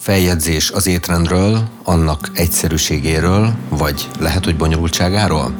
[0.00, 5.52] Feljegyzés az étrendről, annak egyszerűségéről, vagy lehet, hogy bonyolultságáról?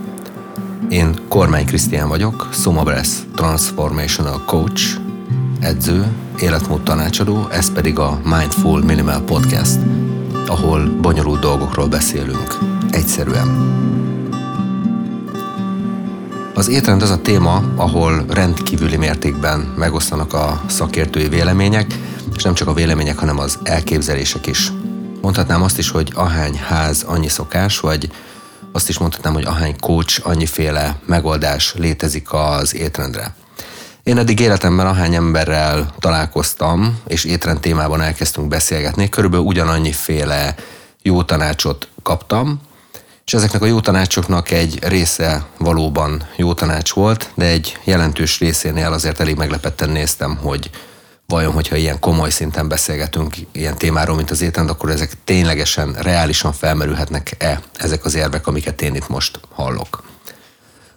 [0.89, 4.83] Én Kormány Krisztián vagyok, Somabres Transformational Coach,
[5.61, 6.07] edző,
[6.41, 9.79] életmód tanácsadó, ez pedig a Mindful Minimal Podcast,
[10.47, 12.59] ahol bonyolult dolgokról beszélünk,
[12.91, 13.49] egyszerűen.
[16.55, 22.08] Az étrend az a téma, ahol rendkívüli mértékben megosztanak a szakértői vélemények,
[22.39, 24.73] és nem csak a vélemények, hanem az elképzelések is.
[25.21, 28.11] Mondhatnám azt is, hogy ahány ház, annyi szokás, vagy
[28.73, 33.35] azt is mondhatnám, hogy ahány coach, annyiféle megoldás létezik az étrendre.
[34.03, 40.55] Én eddig életemben ahány emberrel találkoztam, és étrend témában elkezdtünk beszélgetni, körülbelül ugyanannyiféle
[41.03, 42.61] jó tanácsot kaptam,
[43.25, 48.93] és ezeknek a jó tanácsoknak egy része valóban jó tanács volt, de egy jelentős részénél
[48.93, 50.71] azért elég meglepetten néztem, hogy
[51.33, 56.53] vajon, hogyha ilyen komoly szinten beszélgetünk ilyen témáról, mint az étrend, akkor ezek ténylegesen, reálisan
[56.53, 60.03] felmerülhetnek-e ezek az érvek, amiket én itt most hallok.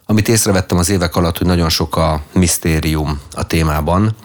[0.06, 4.16] Amit észrevettem az évek alatt, hogy nagyon sok a misztérium a témában,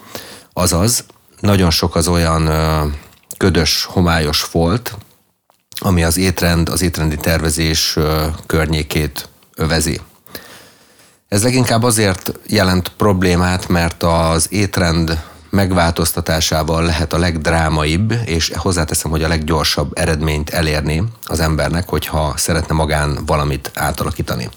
[0.54, 1.06] azaz
[1.40, 2.50] nagyon sok az olyan
[3.38, 4.98] ködös, homályos folt,
[5.80, 7.98] ami az étrend, az étrendi tervezés
[8.46, 10.02] környékét övezi.
[11.28, 19.23] Ez leginkább azért jelent problémát, mert az étrend megváltoztatásával lehet a legdrámaibb, és hozzáteszem, hogy
[19.23, 24.50] a leggyorsabb eredményt elérni az embernek, hogyha szeretne magán valamit átalakítani.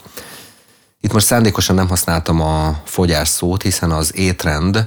[1.01, 4.85] Itt most szándékosan nem használtam a fogyás szót, hiszen az étrend,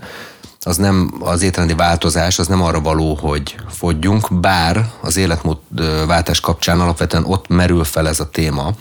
[0.60, 6.80] az nem, az étrendi változás az nem arra való, hogy fogyjunk, bár az életmódváltás kapcsán
[6.80, 8.72] alapvetően ott merül fel ez a téma,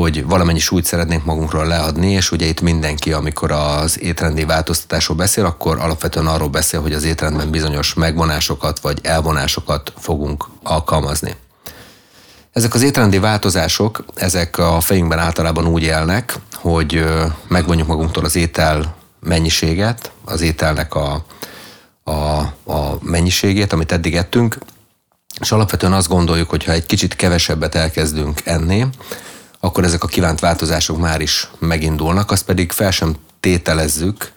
[0.00, 5.44] hogy valamennyi súlyt szeretnénk magunkról leadni, és ugye itt mindenki, amikor az étrendi változtatásról beszél,
[5.44, 11.36] akkor alapvetően arról beszél, hogy az étrendben bizonyos megvonásokat vagy elvonásokat fogunk alkalmazni.
[12.52, 17.04] Ezek az étrendi változások, ezek a fejünkben általában úgy élnek, hogy
[17.48, 21.24] megvonjuk magunktól az étel mennyiséget, az ételnek a,
[22.04, 22.12] a,
[22.72, 24.58] a mennyiségét, amit eddig ettünk,
[25.40, 28.86] és alapvetően azt gondoljuk, hogy ha egy kicsit kevesebbet elkezdünk enni,
[29.60, 34.32] akkor ezek a kívánt változások már is megindulnak, azt pedig fel sem tételezzük,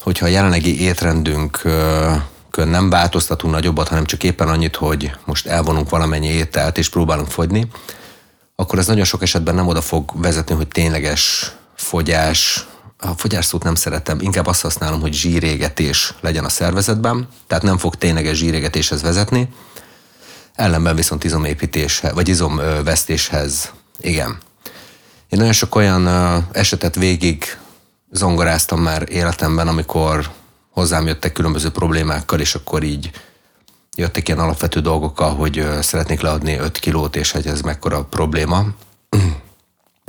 [0.00, 1.62] hogyha a jelenlegi étrendünk
[2.56, 7.66] nem változtatunk nagyobbat, hanem csak éppen annyit, hogy most elvonunk valamennyi ételt és próbálunk fogyni,
[8.56, 12.66] akkor ez nagyon sok esetben nem oda fog vezetni, hogy tényleges fogyás,
[12.98, 17.78] a fogyás szót nem szeretem, inkább azt használom, hogy zsírégetés legyen a szervezetben, tehát nem
[17.78, 19.48] fog tényleges zsírégetéshez vezetni,
[20.54, 24.38] ellenben viszont izomépítéshez, vagy izomvesztéshez igen.
[25.28, 26.08] Én nagyon sok olyan
[26.52, 27.58] esetet végig
[28.10, 30.30] zongoráztam már életemben, amikor
[30.70, 33.10] hozzám jöttek különböző problémákkal, és akkor így
[33.96, 38.64] jöttek ilyen alapvető dolgokkal, hogy szeretnék leadni 5 kilót, és hogy ez mekkora probléma.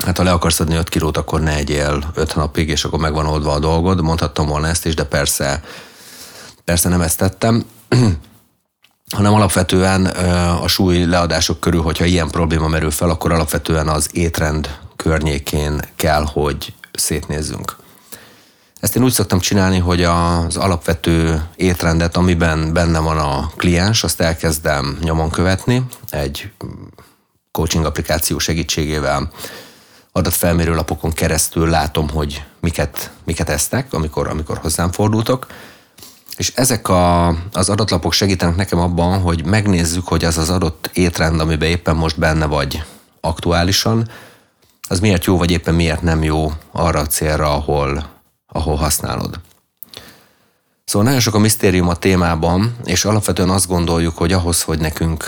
[0.05, 3.25] Hát ha le akarsz adni 5 kilót, akkor ne egyél 5 napig, és akkor megvan
[3.25, 4.01] oldva a dolgod.
[4.01, 5.63] Mondhattam volna ezt is, de persze,
[6.63, 7.65] persze nem ezt tettem
[9.15, 10.05] hanem alapvetően
[10.61, 16.25] a súly leadások körül, hogyha ilyen probléma merül fel, akkor alapvetően az étrend környékén kell,
[16.33, 17.75] hogy szétnézzünk.
[18.79, 24.21] Ezt én úgy szoktam csinálni, hogy az alapvető étrendet, amiben benne van a kliens, azt
[24.21, 26.51] elkezdem nyomon követni egy
[27.51, 29.31] coaching applikáció segítségével
[30.11, 35.47] adatfelmérő lapokon keresztül látom, hogy miket, miket esznek, amikor, amikor hozzám fordultok,
[36.37, 41.39] és ezek a, az adatlapok segítenek nekem abban, hogy megnézzük, hogy az az adott étrend,
[41.39, 42.83] amiben éppen most benne vagy
[43.21, 44.09] aktuálisan,
[44.87, 48.09] az miért jó, vagy éppen miért nem jó arra a célra, ahol,
[48.47, 49.39] ahol használod.
[50.85, 55.27] Szóval nagyon sok a misztérium a témában, és alapvetően azt gondoljuk, hogy ahhoz, hogy nekünk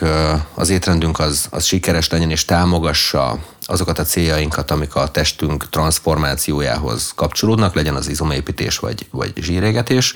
[0.54, 7.12] az étrendünk az, az sikeres legyen és támogassa azokat a céljainkat, amik a testünk transformációjához
[7.16, 10.16] kapcsolódnak, legyen az izomépítés vagy, vagy zsírégetés,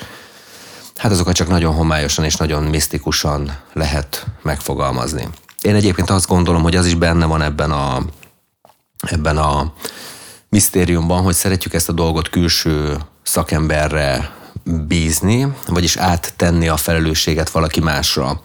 [1.02, 5.28] hát azokat csak nagyon homályosan és nagyon misztikusan lehet megfogalmazni.
[5.62, 8.02] Én egyébként azt gondolom, hogy az is benne van ebben a,
[9.00, 9.74] ebben a
[10.50, 14.32] misztériumban, hogy szeretjük ezt a dolgot külső szakemberre
[14.64, 18.42] bízni, vagyis áttenni a felelősséget valaki másra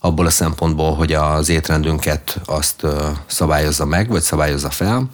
[0.00, 2.86] abból a szempontból, hogy az étrendünket azt
[3.26, 5.08] szabályozza meg, vagy szabályozza fel,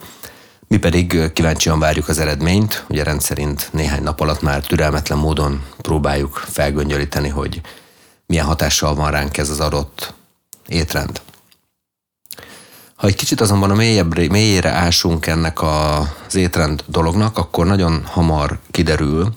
[0.72, 6.44] mi pedig kíváncsian várjuk az eredményt, ugye rendszerint néhány nap alatt már türelmetlen módon próbáljuk
[6.50, 7.60] felgöngyölíteni, hogy
[8.26, 10.14] milyen hatással van ránk ez az adott
[10.68, 11.20] étrend.
[12.94, 18.58] Ha egy kicsit azonban a mélyebb, mélyére ásunk ennek az étrend dolognak, akkor nagyon hamar
[18.70, 19.32] kiderül,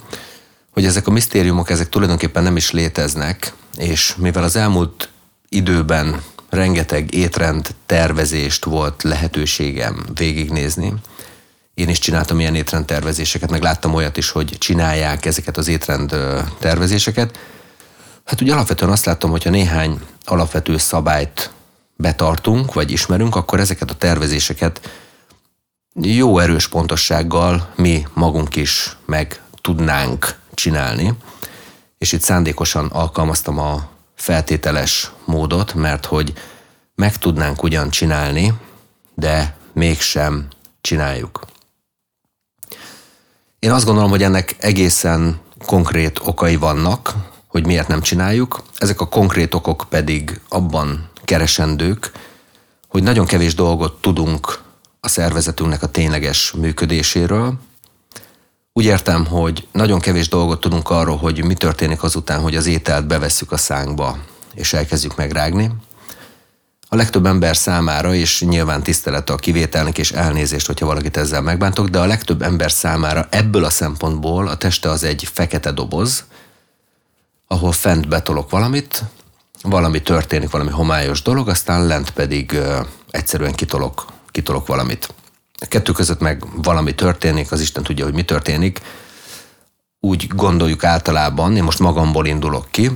[0.71, 5.09] hogy ezek a misztériumok, ezek tulajdonképpen nem is léteznek, és mivel az elmúlt
[5.49, 10.93] időben rengeteg étrend tervezést volt lehetőségem végignézni.
[11.75, 16.15] Én is csináltam ilyen étrend tervezéseket, meg láttam olyat is, hogy csinálják ezeket az étrend
[16.59, 17.39] tervezéseket.
[18.25, 21.51] Hát ugye alapvetően azt láttam, hogyha néhány alapvető szabályt
[21.95, 24.89] betartunk, vagy ismerünk, akkor ezeket a tervezéseket
[26.01, 31.13] jó erős pontossággal mi magunk is meg tudnánk csinálni.
[31.97, 36.33] És itt szándékosan alkalmaztam a feltételes módot, mert hogy
[36.95, 38.53] meg tudnánk ugyan csinálni,
[39.15, 40.47] de mégsem
[40.81, 41.45] csináljuk.
[43.65, 47.13] Én azt gondolom, hogy ennek egészen konkrét okai vannak,
[47.47, 48.63] hogy miért nem csináljuk.
[48.77, 52.11] Ezek a konkrét okok pedig abban keresendők,
[52.87, 54.61] hogy nagyon kevés dolgot tudunk
[54.99, 57.53] a szervezetünknek a tényleges működéséről.
[58.73, 63.07] Úgy értem, hogy nagyon kevés dolgot tudunk arról, hogy mi történik azután, hogy az ételt
[63.07, 64.17] bevesszük a szánkba,
[64.53, 65.71] és elkezdjük megrágni.
[66.95, 71.87] A legtöbb ember számára, és nyilván tisztelet a kivételnek és elnézést, hogyha valakit ezzel megbántok,
[71.87, 76.23] de a legtöbb ember számára ebből a szempontból a teste az egy fekete doboz,
[77.47, 79.03] ahol fent betolok valamit,
[79.61, 85.13] valami történik, valami homályos dolog, aztán lent pedig ö, egyszerűen kitolok, kitolok valamit.
[85.59, 88.81] A kettő között meg valami történik, az Isten tudja, hogy mi történik.
[89.99, 92.91] Úgy gondoljuk általában, én most magamból indulok ki,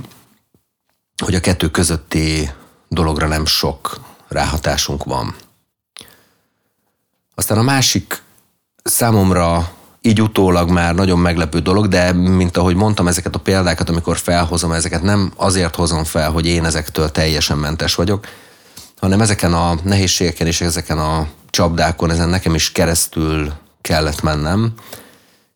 [1.24, 2.50] hogy a kettő közötti
[2.92, 5.34] dologra nem sok ráhatásunk van.
[7.34, 8.22] Aztán a másik
[8.82, 9.70] számomra
[10.00, 14.72] így utólag már nagyon meglepő dolog, de mint ahogy mondtam, ezeket a példákat, amikor felhozom,
[14.72, 18.26] ezeket nem azért hozom fel, hogy én ezektől teljesen mentes vagyok,
[19.00, 24.72] hanem ezeken a nehézségeken és ezeken a csapdákon, ezen nekem is keresztül kellett mennem,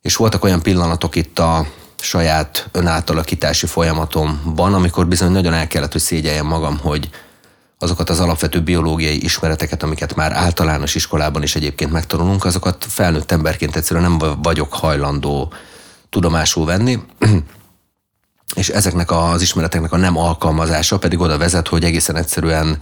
[0.02, 1.66] és voltak olyan pillanatok itt a
[2.00, 7.08] saját önátalakítási folyamatomban, amikor bizony nagyon el kellett, hogy szégyeljem magam, hogy
[7.84, 13.76] azokat az alapvető biológiai ismereteket, amiket már általános iskolában is egyébként megtanulunk, azokat felnőtt emberként
[13.76, 15.52] egyszerűen nem vagyok hajlandó
[16.10, 16.98] tudomásul venni.
[18.54, 22.78] És ezeknek az ismereteknek a nem alkalmazása pedig oda vezet, hogy egészen egyszerűen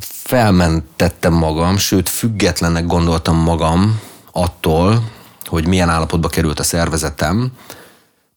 [0.00, 4.00] felmentettem magam, sőt függetlennek gondoltam magam
[4.32, 5.10] attól,
[5.44, 7.52] hogy milyen állapotba került a szervezetem,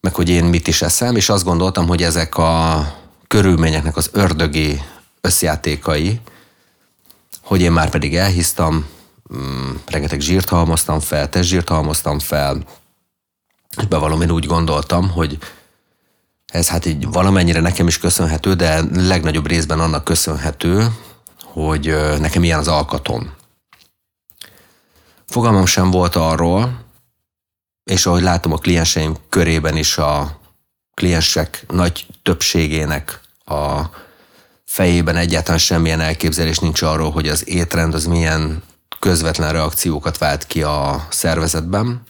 [0.01, 2.81] meg hogy én mit is eszem, és azt gondoltam, hogy ezek a
[3.27, 4.81] körülményeknek az ördögi
[5.21, 6.19] összjátékai,
[7.41, 8.85] hogy én már pedig elhisztam,
[9.33, 12.63] mm, rengeteg zsírt halmoztam fel, testzsírt halmoztam fel,
[13.77, 15.37] és bevallom, én úgy gondoltam, hogy
[16.45, 20.87] ez hát így valamennyire nekem is köszönhető, de legnagyobb részben annak köszönhető,
[21.43, 23.33] hogy nekem ilyen az alkatom.
[25.27, 26.85] Fogalmam sem volt arról,
[27.83, 30.39] és ahogy látom a klienseim körében is a
[30.93, 33.81] kliensek nagy többségének a
[34.69, 38.63] fejében egyáltalán semmilyen elképzelés nincs arról, hogy az étrend az milyen
[38.99, 42.03] közvetlen reakciókat vált ki a szervezetben.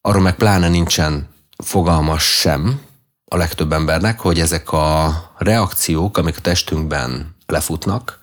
[0.00, 1.28] Arról meg pláne nincsen
[1.64, 2.80] fogalmas sem
[3.24, 8.18] a legtöbb embernek, hogy ezek a reakciók, amik a testünkben lefutnak,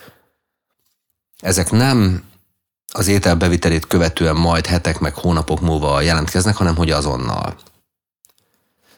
[1.40, 2.24] ezek nem
[2.94, 7.56] az étel bevitelét követően majd hetek meg hónapok múlva jelentkeznek, hanem hogy azonnal.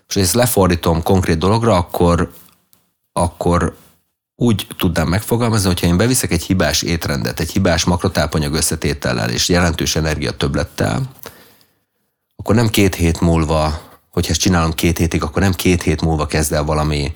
[0.08, 2.34] És ezt lefordítom konkrét dologra, akkor,
[3.12, 3.82] akkor
[4.44, 9.96] úgy tudnám megfogalmazni, hogyha én beviszek egy hibás étrendet, egy hibás makrotápanyag összetétellel és jelentős
[9.96, 11.02] energia többlettel,
[12.36, 16.26] akkor nem két hét múlva, hogyha ezt csinálom két hétig, akkor nem két hét múlva
[16.26, 17.14] kezd el valami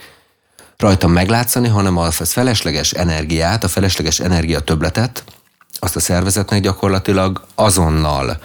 [0.78, 5.24] rajtam meglátszani, hanem a felesleges energiát, a felesleges energia többletet,
[5.80, 8.40] azt a szervezetnek gyakorlatilag azonnal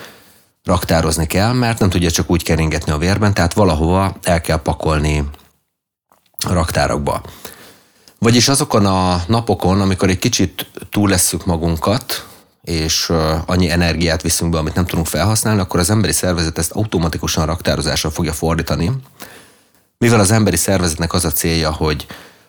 [0.64, 5.24] raktározni kell, mert nem tudja csak úgy keringetni a vérben, tehát valahova el kell pakolni
[6.46, 7.22] a raktárokba.
[8.22, 12.26] Vagyis azokon a napokon, amikor egy kicsit túl leszük magunkat,
[12.62, 13.12] és
[13.46, 18.10] annyi energiát viszünk be, amit nem tudunk felhasználni, akkor az emberi szervezet ezt automatikusan raktározásra
[18.10, 18.92] fogja fordítani,
[19.98, 22.06] mivel az emberi szervezetnek az a célja, hogy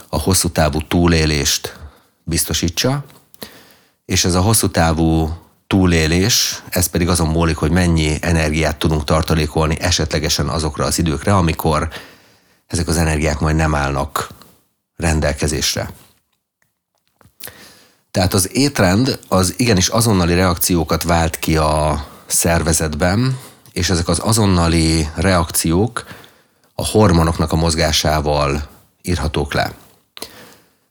[0.10, 1.80] a hosszú távú túlélést
[2.24, 3.03] biztosítsa,
[4.06, 5.38] és ez a hosszú távú
[5.68, 11.89] túlélés, ez pedig azon múlik, hogy mennyi energiát tudunk tartalékolni esetlegesen azokra az időkre, amikor
[12.68, 14.42] ezek az energiák majd nem állnak
[14.95, 15.89] rendelkezésre.
[18.12, 23.39] Tehát az étrend az igenis azonnali reakciókat vált ki a szervezetben,
[23.71, 26.05] és ezek az azonnali reakciók
[26.75, 28.69] a hormonoknak a mozgásával
[29.01, 29.73] írhatók le.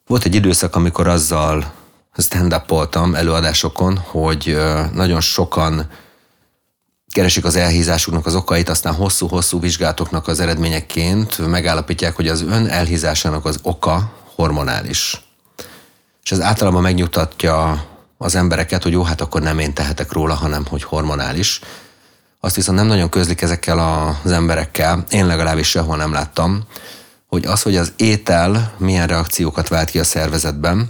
[0.06, 1.72] Volt egy időszak, amikor azzal
[2.18, 4.58] stand up előadásokon, hogy
[4.92, 5.90] nagyon sokan
[7.12, 13.44] keresik az elhízásuknak az okait, aztán hosszú-hosszú vizsgálatoknak az eredményeként megállapítják, hogy az ön elhízásának
[13.44, 15.24] az oka hormonális.
[16.24, 17.84] És ez általában megnyugtatja
[18.18, 21.60] az embereket, hogy jó, hát akkor nem én tehetek róla, hanem hogy hormonális.
[22.40, 23.78] Azt viszont nem nagyon közlik ezekkel
[24.24, 26.62] az emberekkel, én legalábbis sehol nem láttam,
[27.26, 30.88] hogy az, hogy az étel milyen reakciókat vált ki a szervezetben,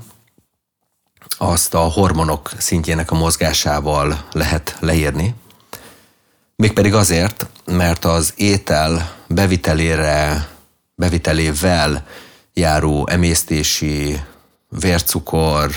[1.38, 5.34] azt a hormonok szintjének a mozgásával lehet leírni.
[6.62, 10.48] Mégpedig azért, mert az étel bevitelére,
[10.94, 12.06] bevitelével
[12.54, 14.20] járó emésztési
[14.68, 15.70] vércukor,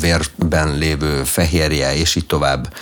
[0.00, 2.74] vérben lévő fehérje, és így tovább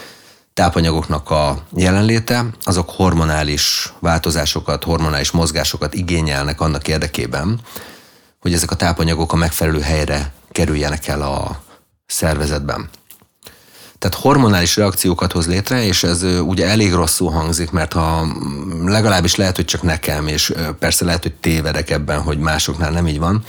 [0.55, 7.61] tápanyagoknak a jelenléte, azok hormonális változásokat, hormonális mozgásokat igényelnek annak érdekében,
[8.41, 11.63] hogy ezek a tápanyagok a megfelelő helyre kerüljenek el a
[12.07, 12.89] szervezetben.
[14.05, 18.27] Tehát hormonális reakciókat hoz létre, és ez ugye elég rosszul hangzik, mert ha
[18.85, 23.19] legalábbis lehet, hogy csak nekem, és persze lehet, hogy tévedek ebben, hogy másoknál nem így
[23.19, 23.45] van,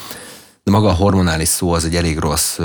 [0.63, 2.59] de maga a hormonális szó az egy elég rossz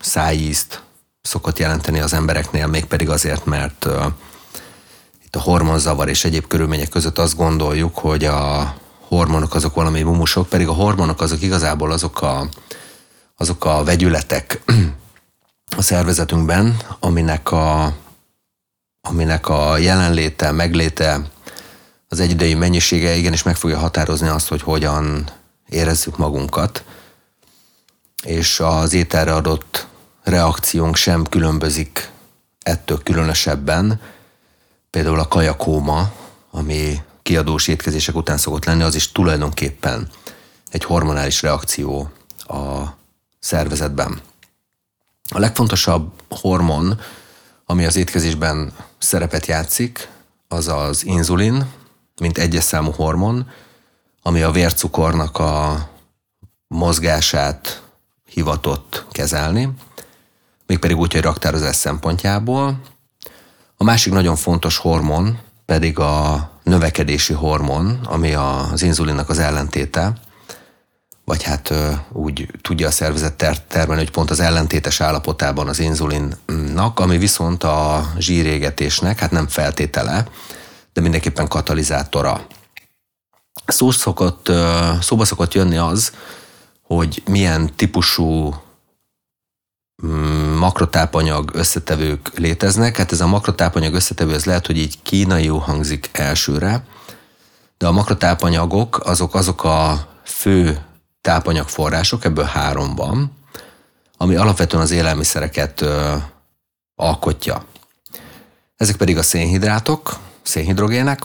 [0.00, 0.82] szájízt
[1.22, 3.86] szokott jelenteni az embereknél, mégpedig azért, mert
[5.24, 8.74] itt a hormonzavar és egyéb körülmények között azt gondoljuk, hogy a
[9.08, 12.48] hormonok azok valami mumusok, pedig a hormonok azok igazából azok a,
[13.36, 14.60] azok a vegyületek
[15.76, 17.96] a szervezetünkben, aminek a,
[19.00, 21.30] aminek a jelenléte, megléte,
[22.08, 25.30] az egyidei mennyisége igenis meg fogja határozni azt, hogy hogyan
[25.68, 26.84] érezzük magunkat
[28.24, 29.86] és az ételre adott
[30.22, 32.10] reakciónk sem különbözik
[32.62, 34.00] ettől különösebben.
[34.90, 36.12] Például a kajakóma,
[36.50, 40.08] ami kiadós étkezések után szokott lenni, az is tulajdonképpen
[40.70, 42.10] egy hormonális reakció
[42.46, 42.82] a
[43.38, 44.20] szervezetben.
[45.30, 47.00] A legfontosabb hormon,
[47.64, 50.08] ami az étkezésben szerepet játszik,
[50.48, 51.66] az az inzulin,
[52.20, 53.50] mint egyes számú hormon,
[54.22, 55.88] ami a vércukornak a
[56.66, 57.82] mozgását
[58.26, 59.68] hivatott kezelni,
[60.66, 62.80] mégpedig úgy, hogy raktározás szempontjából.
[63.76, 70.12] A másik nagyon fontos hormon pedig a növekedési hormon, ami az inzulinnak az ellentéte,
[71.24, 71.74] vagy hát
[72.12, 78.06] úgy tudja a szervezet termelni, hogy pont az ellentétes állapotában az inzulinnak, ami viszont a
[78.18, 80.26] zsírégetésnek, hát nem feltétele,
[80.92, 82.46] de mindenképpen katalizátora.
[83.66, 84.52] Szó szokott,
[85.00, 86.12] szóba szokott jönni az,
[86.82, 88.54] hogy milyen típusú
[90.06, 92.96] mm, makrotápanyag összetevők léteznek.
[92.96, 96.84] Hát ez a makrotápanyag összetevő, ez lehet, hogy így kínai hangzik elsőre,
[97.78, 100.84] de a makrotápanyagok azok azok a fő
[101.24, 103.32] tápanyagforrások, ebből három van,
[104.16, 106.16] ami alapvetően az élelmiszereket ö,
[106.94, 107.64] alkotja.
[108.76, 111.22] Ezek pedig a szénhidrátok, szénhidrogének,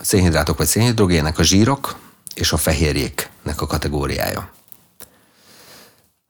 [0.00, 1.96] szénhidrátok vagy szénhidrogének, a zsírok
[2.34, 4.50] és a fehérjéknek a kategóriája.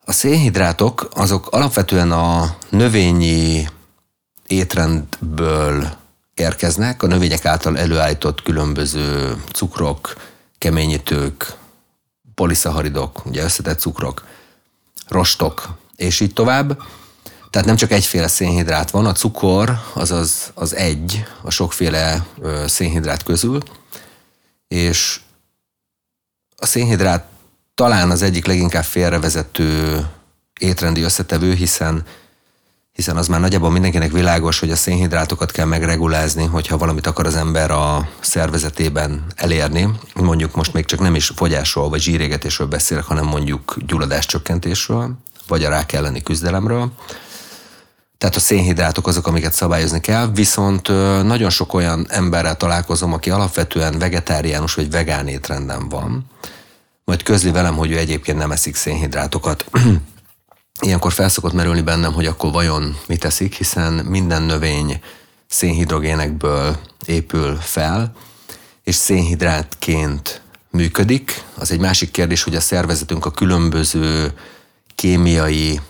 [0.05, 3.69] A szénhidrátok azok alapvetően a növényi
[4.47, 5.97] étrendből
[6.35, 10.15] érkeznek, a növények által előállított különböző cukrok,
[10.59, 11.57] keményítők,
[12.37, 14.27] poliszaharidok, ugye összetett cukrok,
[15.09, 16.83] rostok, és így tovább.
[17.51, 22.27] Tehát nem csak egyféle szénhidrát van, a cukor az az, az egy a sokféle
[22.67, 23.63] szénhidrát közül,
[24.69, 25.21] és
[26.57, 27.25] a szénhidrát
[27.75, 30.01] talán az egyik leginkább félrevezető
[30.61, 32.05] étrendi összetevő, hiszen
[32.97, 37.35] hiszen az már nagyjából mindenkinek világos, hogy a szénhidrátokat kell megregulázni, hogyha valamit akar az
[37.35, 39.89] ember a szervezetében elérni.
[40.15, 45.11] Mondjuk most még csak nem is fogyásról vagy zsírégetésről beszélek, hanem mondjuk gyulladáscsökkentésről,
[45.49, 46.93] vagy a rák elleni küzdelemről.
[48.19, 50.89] Tehát a szénhidrátok azok, amiket szabályozni kell, viszont
[51.23, 56.25] nagyon sok olyan emberrel találkozom, aki alapvetően vegetáriánus vagy vegán étrenden van,
[57.05, 59.65] majd közli velem, hogy ő egyébként nem eszik szénhidrátokat.
[60.81, 65.01] Ilyenkor felszokott merülni bennem, hogy akkor vajon mit eszik, hiszen minden növény
[65.47, 68.13] szénhidrogénekből épül fel,
[68.85, 70.41] és szénhidrátként
[70.71, 71.43] működik.
[71.55, 74.33] Az egy másik kérdés, hogy a szervezetünk a különböző
[74.95, 75.81] kémiai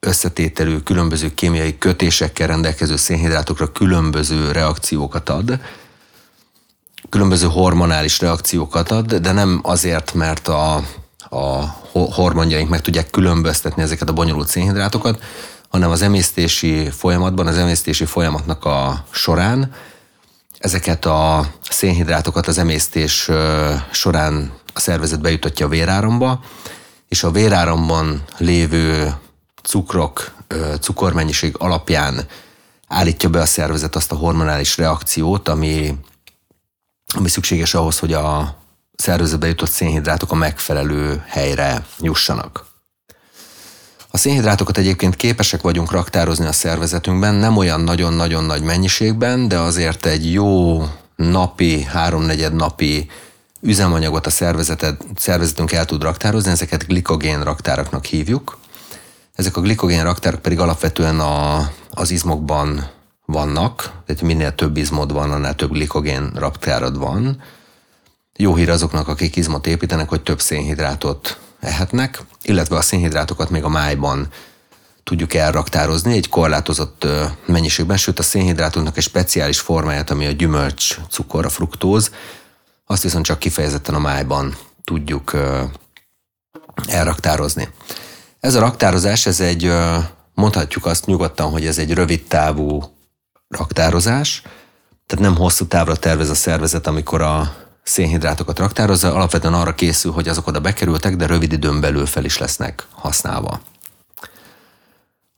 [0.00, 5.60] összetételű, különböző kémiai kötésekkel rendelkező szénhidrátokra különböző reakciókat ad,
[7.08, 10.84] különböző hormonális reakciókat ad, de nem azért, mert a,
[11.32, 15.22] a hormonjaink meg tudják különböztetni ezeket a bonyolult szénhidrátokat,
[15.68, 19.72] hanem az emésztési folyamatban, az emésztési folyamatnak a során
[20.58, 23.30] ezeket a szénhidrátokat az emésztés
[23.90, 26.40] során a szervezet bejutatja a véráramba,
[27.08, 29.14] és a véráramban lévő
[29.62, 30.34] cukrok,
[30.80, 32.26] cukormennyiség alapján
[32.88, 35.98] állítja be a szervezet azt a hormonális reakciót, ami,
[37.14, 38.56] ami szükséges ahhoz, hogy a
[38.96, 42.64] szervezetbe jutott szénhidrátok a megfelelő helyre jussanak.
[44.10, 50.06] A szénhidrátokat egyébként képesek vagyunk raktározni a szervezetünkben, nem olyan nagyon-nagyon nagy mennyiségben, de azért
[50.06, 50.82] egy jó
[51.16, 53.10] napi, háromnegyed napi
[53.60, 58.58] üzemanyagot a szervezeted, szervezetünk el tud raktározni, ezeket glikogén raktáraknak hívjuk.
[59.34, 62.90] Ezek a glikogén raktárak pedig alapvetően a, az izmokban
[63.26, 67.42] vannak, tehát minél több izmod van, annál több glikogén raktárad van.
[68.36, 73.68] Jó hír azoknak, akik izmot építenek, hogy több szénhidrátot ehetnek, illetve a szénhidrátokat még a
[73.68, 74.28] májban
[75.02, 77.06] tudjuk elraktározni egy korlátozott
[77.46, 82.10] mennyiségben, sőt a szénhidrátoknak egy speciális formáját, ami a gyümölcs cukor, a fruktóz,
[82.86, 85.36] azt viszont csak kifejezetten a májban tudjuk
[86.86, 87.68] elraktározni.
[88.40, 89.72] Ez a raktározás, ez egy,
[90.34, 92.82] mondhatjuk azt nyugodtan, hogy ez egy rövid távú
[93.48, 94.42] raktározás,
[95.06, 100.28] tehát nem hosszú távra tervez a szervezet, amikor a szénhidrátokat raktározza, alapvetően arra készül, hogy
[100.28, 103.60] azok oda bekerültek, de rövid időn belül fel is lesznek használva.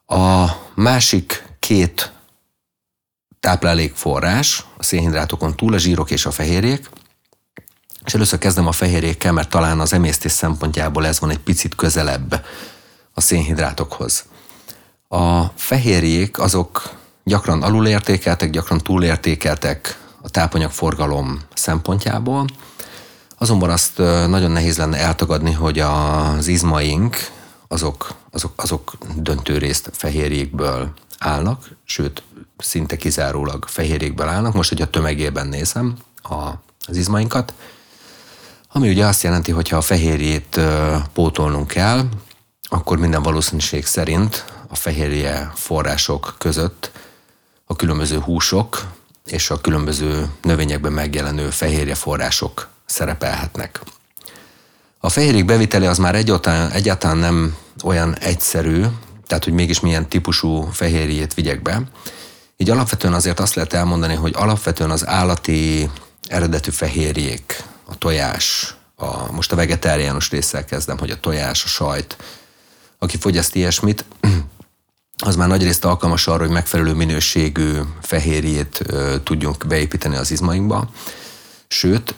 [0.06, 2.12] A másik két
[3.40, 6.90] táplálékforrás a szénhidrátokon túl a zsírok és a fehérjék,
[8.04, 12.44] és először kezdem a fehérjékkel, mert talán az emésztés szempontjából ez van egy picit közelebb
[13.14, 14.24] a szénhidrátokhoz.
[15.08, 16.90] A fehérjék azok
[17.24, 22.46] gyakran alulértékeltek, gyakran túlértékeltek a tápanyagforgalom szempontjából.
[23.38, 27.16] Azonban azt nagyon nehéz lenne eltagadni, hogy az izmaink
[27.68, 32.22] azok, azok, azok döntő részt fehérjékből állnak, sőt,
[32.58, 34.54] szinte kizárólag fehérjékből állnak.
[34.54, 36.34] Most, hogy a tömegében nézem a,
[36.86, 37.54] az izmainkat,
[38.72, 40.60] ami ugye azt jelenti, hogy ha a fehérjét
[41.12, 42.04] pótolnunk kell,
[42.62, 46.90] akkor minden valószínűség szerint a fehérje források között
[47.64, 48.84] a különböző húsok
[49.24, 53.80] és a különböző növényekben megjelenő fehérje források szerepelhetnek.
[54.98, 58.84] A fehérjék bevitele az már egyáltalán, egyáltalán nem olyan egyszerű,
[59.26, 61.82] tehát hogy mégis milyen típusú fehérjét vigyek be.
[62.56, 65.90] Így alapvetően azért azt lehet elmondani, hogy alapvetően az állati
[66.28, 72.16] eredetű fehérjék, a tojás, a, most a vegetáriánus résszel kezdem, hogy a tojás, a sajt,
[72.98, 74.04] aki fogyaszt ilyesmit,
[75.18, 78.85] az már nagyrészt alkalmas arra, hogy megfelelő minőségű fehérjét
[79.22, 80.88] tudjunk beépíteni az izmainkba.
[81.68, 82.11] Sőt,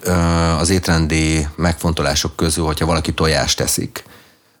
[0.59, 4.03] az étrendi megfontolások közül, hogyha valaki tojást teszik,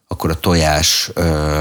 [0.07, 1.11] akkor a tojás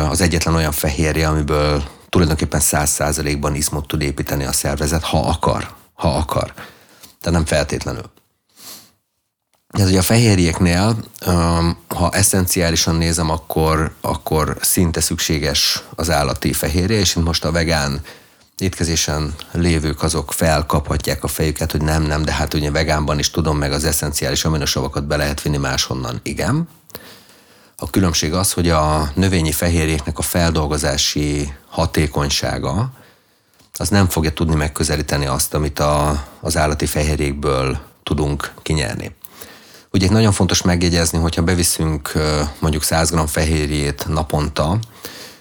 [0.09, 5.75] az egyetlen olyan fehérje, amiből tulajdonképpen száz százalékban izmot tud építeni a szervezet, ha akar.
[5.95, 6.53] Ha akar.
[7.21, 8.11] Tehát nem feltétlenül.
[9.68, 10.96] Ez ugye a fehérjéknél,
[11.88, 18.00] ha eszenciálisan nézem, akkor, akkor szinte szükséges az állati fehérje, és most a vegán
[18.59, 23.59] étkezésen lévők azok felkaphatják a fejüket, hogy nem, nem, de hát ugye vegánban is tudom,
[23.59, 26.20] meg az eszenciális aminosavakat be lehet vinni máshonnan.
[26.22, 26.68] Igen.
[27.76, 32.90] A különbség az, hogy a növényi fehérjéknek a feldolgozási hatékonysága
[33.79, 39.15] az nem fogja tudni megközelíteni azt, amit a, az állati fehérjékből tudunk kinyerni.
[39.97, 42.13] Ugye nagyon fontos megjegyezni, hogyha beviszünk
[42.59, 44.79] mondjuk 100 g fehérjét naponta,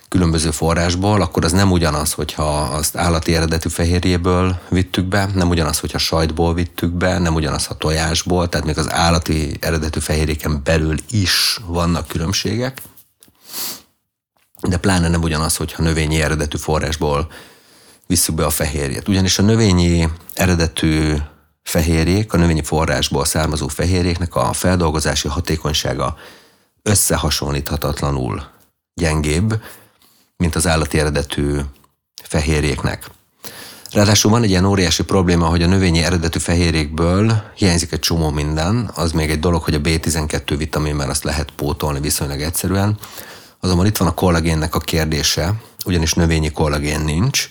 [0.10, 5.80] különböző forrásból, akkor az nem ugyanaz, hogyha azt állati eredetű fehérjéből vittük be, nem ugyanaz,
[5.80, 10.96] hogyha sajtból vittük be, nem ugyanaz, ha tojásból, tehát még az állati eredetű fehérjéken belül
[11.10, 12.82] is vannak különbségek,
[14.62, 17.32] de pláne nem ugyanaz, hogyha növényi eredetű forrásból
[18.08, 19.08] visszük be a fehérjét.
[19.08, 21.15] Ugyanis a növényi eredetű
[21.65, 26.17] fehérjék, a növényi forrásból származó fehérjéknek a feldolgozási hatékonysága
[26.82, 28.43] összehasonlíthatatlanul
[28.93, 29.62] gyengébb,
[30.38, 31.60] mint az állati eredetű
[32.23, 33.10] fehérjéknek.
[33.91, 38.91] Ráadásul van egy ilyen óriási probléma, hogy a növényi eredetű fehérjékből hiányzik egy csomó minden,
[38.95, 42.97] az még egy dolog, hogy a B12 vitamin, mert azt lehet pótolni viszonylag egyszerűen.
[43.60, 45.54] Azonban itt van a kollagénnek a kérdése,
[45.86, 47.47] ugyanis növényi kollagén nincs,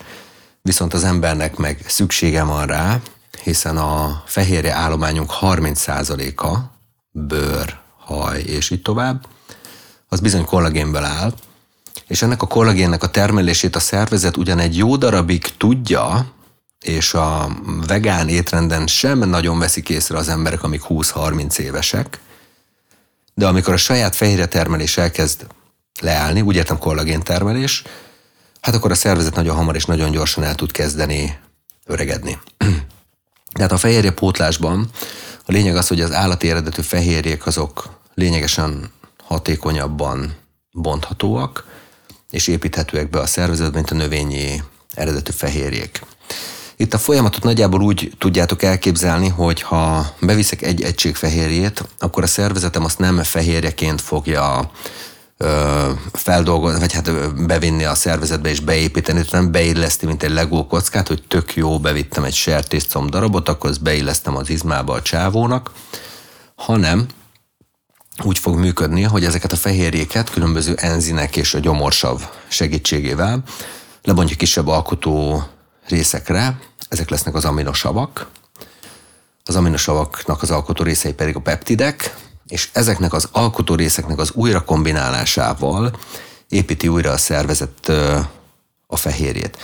[0.62, 3.00] viszont az embernek meg szüksége van rá,
[3.42, 6.58] hiszen a fehérje állományunk 30%-a
[7.10, 9.26] bőr, haj és így tovább,
[10.08, 11.34] az bizony kollagénből áll,
[12.06, 16.32] és ennek a kollagénnek a termelését a szervezet ugyan egy jó darabig tudja,
[16.80, 17.48] és a
[17.86, 22.20] vegán étrenden sem nagyon veszik észre az emberek, amik 20-30 évesek,
[23.34, 25.46] de amikor a saját fehérje termelés elkezd
[26.00, 27.82] leállni, úgy értem kollagén termelés,
[28.60, 31.38] hát akkor a szervezet nagyon hamar és nagyon gyorsan el tud kezdeni
[31.84, 32.38] öregedni.
[33.54, 34.88] Tehát a fehérje pótlásban
[35.46, 38.90] a lényeg az, hogy az állati eredetű fehérjék azok lényegesen
[39.24, 40.34] hatékonyabban
[40.72, 41.66] bonthatóak,
[42.30, 44.62] és építhetőek be a szervezetbe, mint a növényi
[44.94, 46.00] eredetű fehérjék.
[46.76, 52.26] Itt a folyamatot nagyjából úgy tudjátok elképzelni, hogy ha beviszek egy egység fehérjét, akkor a
[52.26, 54.70] szervezetem azt nem fehérjeként fogja
[56.12, 61.22] feldolgozni, vagy hát bevinni a szervezetbe és beépíteni, hanem beilleszti, mint egy legó kockát, hogy
[61.28, 65.70] tök jó, bevittem egy sertészcomb darabot, akkor ezt beillesztem az izmába a csávónak,
[66.54, 67.06] hanem
[68.22, 73.42] úgy fog működni, hogy ezeket a fehérjéket különböző enzinek és a gyomorsav segítségével
[74.02, 75.42] lebontja kisebb alkotó
[75.88, 78.26] részekre, ezek lesznek az aminosavak,
[79.44, 82.14] az aminosavaknak az alkotó részei pedig a peptidek,
[82.48, 85.98] és ezeknek az alkotó részeknek az újra kombinálásával
[86.48, 87.88] építi újra a szervezet
[88.86, 89.58] a fehérjét.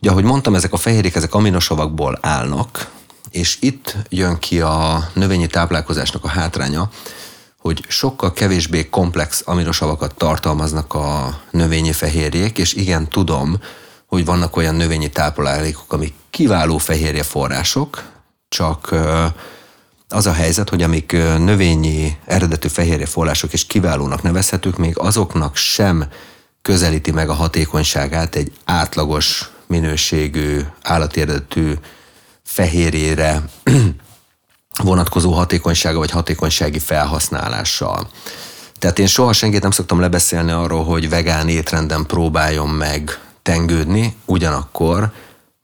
[0.00, 2.90] Ugye, ahogy mondtam, ezek a fehérjék, ezek aminosavakból állnak,
[3.30, 6.90] és itt jön ki a növényi táplálkozásnak a hátránya,
[7.58, 13.60] hogy sokkal kevésbé komplex aminosavakat tartalmaznak a növényi fehérjék, és igen, tudom,
[14.06, 18.02] hogy vannak olyan növényi táplálékok, amik kiváló fehérje források,
[18.48, 18.94] csak
[20.08, 26.04] az a helyzet, hogy amik növényi eredetű fehérje források és kiválónak nevezhetők, még azoknak sem
[26.62, 31.72] közelíti meg a hatékonyságát egy átlagos minőségű állati eredetű
[32.44, 33.42] fehérjére
[34.82, 38.08] vonatkozó hatékonysága vagy hatékonysági felhasználással.
[38.78, 45.12] Tehát én soha senkit nem szoktam lebeszélni arról, hogy vegán étrenden próbáljon meg tengődni, ugyanakkor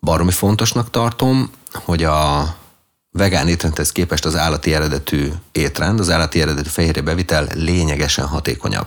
[0.00, 2.54] baromi fontosnak tartom, hogy a
[3.16, 8.86] vegán étrendhez képest az állati eredetű étrend, az állati eredetű fehérje bevitel lényegesen hatékonyabb.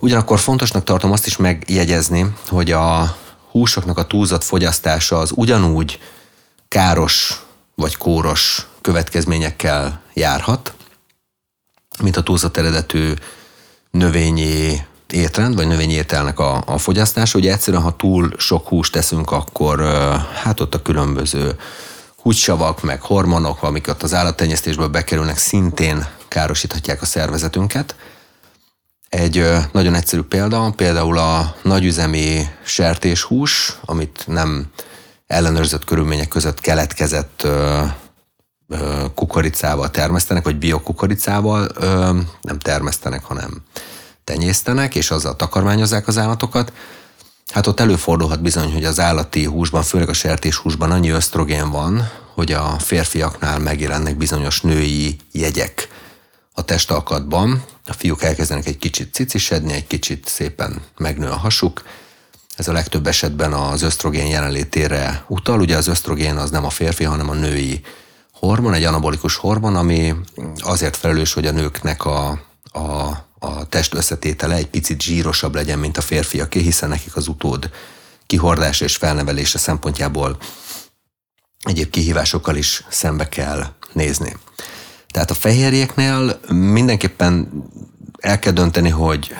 [0.00, 3.16] Ugyanakkor fontosnak tartom azt is megjegyezni, hogy a
[3.50, 6.00] húsoknak a túlzott fogyasztása az ugyanúgy
[6.68, 7.42] káros
[7.74, 10.74] vagy kóros következményekkel járhat,
[12.02, 13.12] mint a túlzott eredetű
[13.90, 17.38] növényi étrend, vagy növényi ételnek a, a fogyasztása.
[17.38, 19.80] Ugye egyszerűen, ha túl sok húst teszünk, akkor
[20.42, 21.56] hát ott a különböző
[22.22, 27.94] hússavak, meg hormonok, amiket az állattenyésztésből bekerülnek, szintén károsíthatják a szervezetünket.
[29.08, 34.66] Egy nagyon egyszerű példa, például a nagyüzemi sertéshús, amit nem
[35.26, 37.46] ellenőrzött körülmények között keletkezett
[39.14, 41.68] kukoricával termesztenek, vagy biokukoricával
[42.40, 43.62] nem termesztenek, hanem
[44.24, 46.72] tenyésztenek, és azzal takarmányozzák az állatokat,
[47.50, 52.52] hát ott előfordulhat bizony, hogy az állati húsban, főleg a sertéshúsban annyi ösztrogén van, hogy
[52.52, 55.88] a férfiaknál megjelennek bizonyos női jegyek
[56.54, 57.64] a testalkatban.
[57.86, 61.82] A fiúk elkezdenek egy kicsit cicisedni, egy kicsit szépen megnő a hasuk.
[62.56, 65.60] Ez a legtöbb esetben az ösztrogén jelenlétére utal.
[65.60, 67.80] Ugye az ösztrogén az nem a férfi, hanem a női
[68.32, 70.14] hormon, egy anabolikus hormon, ami
[70.56, 72.28] azért felelős, hogy a nőknek a,
[72.72, 73.10] a
[73.42, 77.70] a test összetétele egy picit zsírosabb legyen, mint a férfiaké, hiszen nekik az utód
[78.26, 80.38] kihordása és felnevelése szempontjából
[81.60, 84.36] egyéb kihívásokkal is szembe kell nézni.
[85.08, 87.64] Tehát a fehérjéknél mindenképpen
[88.18, 89.36] el kell dönteni, hogy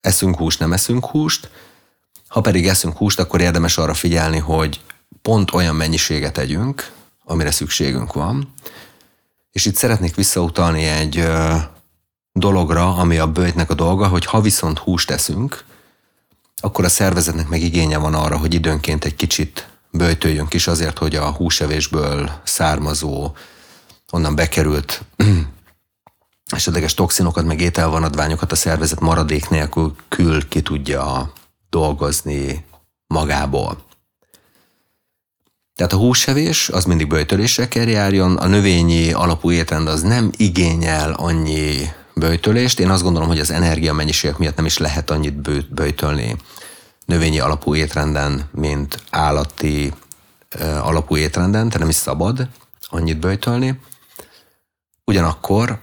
[0.00, 1.50] eszünk húst, nem eszünk húst.
[2.28, 4.80] Ha pedig eszünk húst, akkor érdemes arra figyelni, hogy
[5.22, 6.92] pont olyan mennyiséget együnk,
[7.24, 8.54] amire szükségünk van.
[9.52, 11.26] És itt szeretnék visszautalni egy
[12.32, 15.64] dologra, ami a bőjtnek a dolga, hogy ha viszont húst eszünk,
[16.60, 21.14] akkor a szervezetnek meg igénye van arra, hogy időnként egy kicsit bőjtöljünk is azért, hogy
[21.14, 23.32] a húsevésből származó,
[24.10, 25.04] onnan bekerült
[26.50, 31.32] esetleges toxinokat, meg ételvanadványokat a szervezet maradék nélkül kül ki tudja
[31.70, 32.64] dolgozni
[33.06, 33.84] magából.
[35.74, 41.12] Tehát a húsevés az mindig bőjtölésre kell járjon, a növényi alapú étrend az nem igényel
[41.12, 42.80] annyi böjtölést.
[42.80, 46.36] Én azt gondolom, hogy az energia mennyiségek miatt nem is lehet annyit böjtölni
[47.04, 49.92] növényi alapú étrenden, mint állati
[50.60, 52.48] alapú étrenden, tehát nem is szabad
[52.88, 53.80] annyit böjtölni.
[55.04, 55.80] Ugyanakkor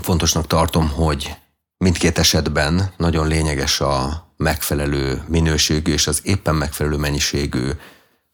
[0.00, 1.34] fontosnak tartom, hogy
[1.78, 7.70] mindkét esetben nagyon lényeges a megfelelő minőségű és az éppen megfelelő mennyiségű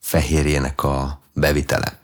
[0.00, 2.00] fehérjének a bevitele.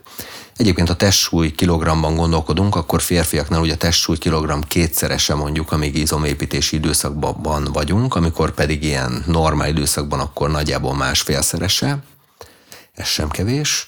[0.59, 6.77] Egyébként a testsúly kilogramban gondolkodunk, akkor férfiaknál ugye a testsúly kilogramm kétszerese mondjuk, amíg izomépítési
[6.77, 11.99] időszakban vagyunk, amikor pedig ilyen normál időszakban akkor nagyjából másfélszerese.
[12.93, 13.87] Ez sem kevés.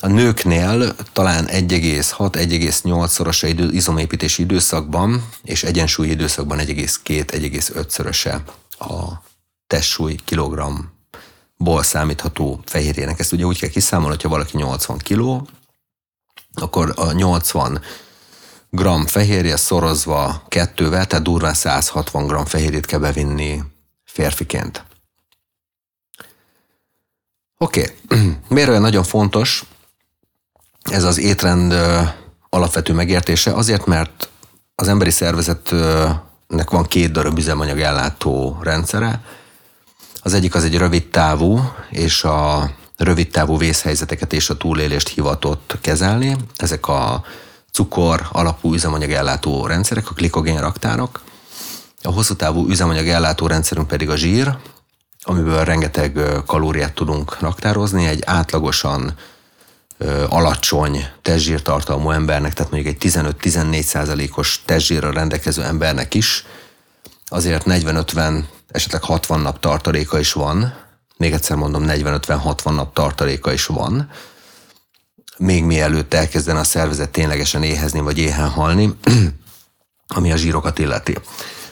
[0.00, 8.40] A nőknél talán 1,6-1,8-szorosa idő, izomépítési időszakban, és egyensúlyi időszakban 1,2-1,5-szöröse
[8.78, 9.22] a
[9.66, 13.18] testsúly kilogramból számítható fehérjének.
[13.18, 15.48] Ezt ugye úgy kell kiszámolni, hogyha valaki 80 kiló,
[16.60, 17.80] akkor a 80
[18.70, 23.62] gram fehérje szorozva kettővel, tehát durván 160 gram fehérjét kell bevinni
[24.04, 24.84] férfiként.
[27.58, 28.28] Oké, okay.
[28.48, 29.64] miért olyan nagyon fontos
[30.90, 31.74] ez az étrend
[32.48, 33.52] alapvető megértése?
[33.52, 34.28] Azért, mert
[34.74, 39.22] az emberi szervezetnek van két darab üzemanyag ellátó rendszere.
[40.22, 45.78] Az egyik az egy rövid távú, és a rövid távú vészhelyzeteket és a túlélést hivatott
[45.80, 46.36] kezelni.
[46.56, 47.24] Ezek a
[47.72, 51.20] cukor alapú üzemanyag ellátó rendszerek, a glikogén raktárok.
[52.02, 54.56] A hosszú távú üzemanyag rendszerünk pedig a zsír,
[55.22, 58.06] amiből rengeteg kalóriát tudunk raktározni.
[58.06, 59.14] Egy átlagosan
[60.28, 66.44] alacsony testzsírtartalmú embernek, tehát mondjuk egy 15-14 százalékos testzsírra rendelkező embernek is,
[67.26, 70.74] azért 40-50, esetleg 60 nap tartaléka is van,
[71.16, 74.10] még egyszer mondom, 40-50-60 nap tartaléka is van,
[75.38, 78.96] még mielőtt elkezdene a szervezet ténylegesen éhezni vagy éhen halni,
[80.16, 81.18] ami a zsírokat illeti.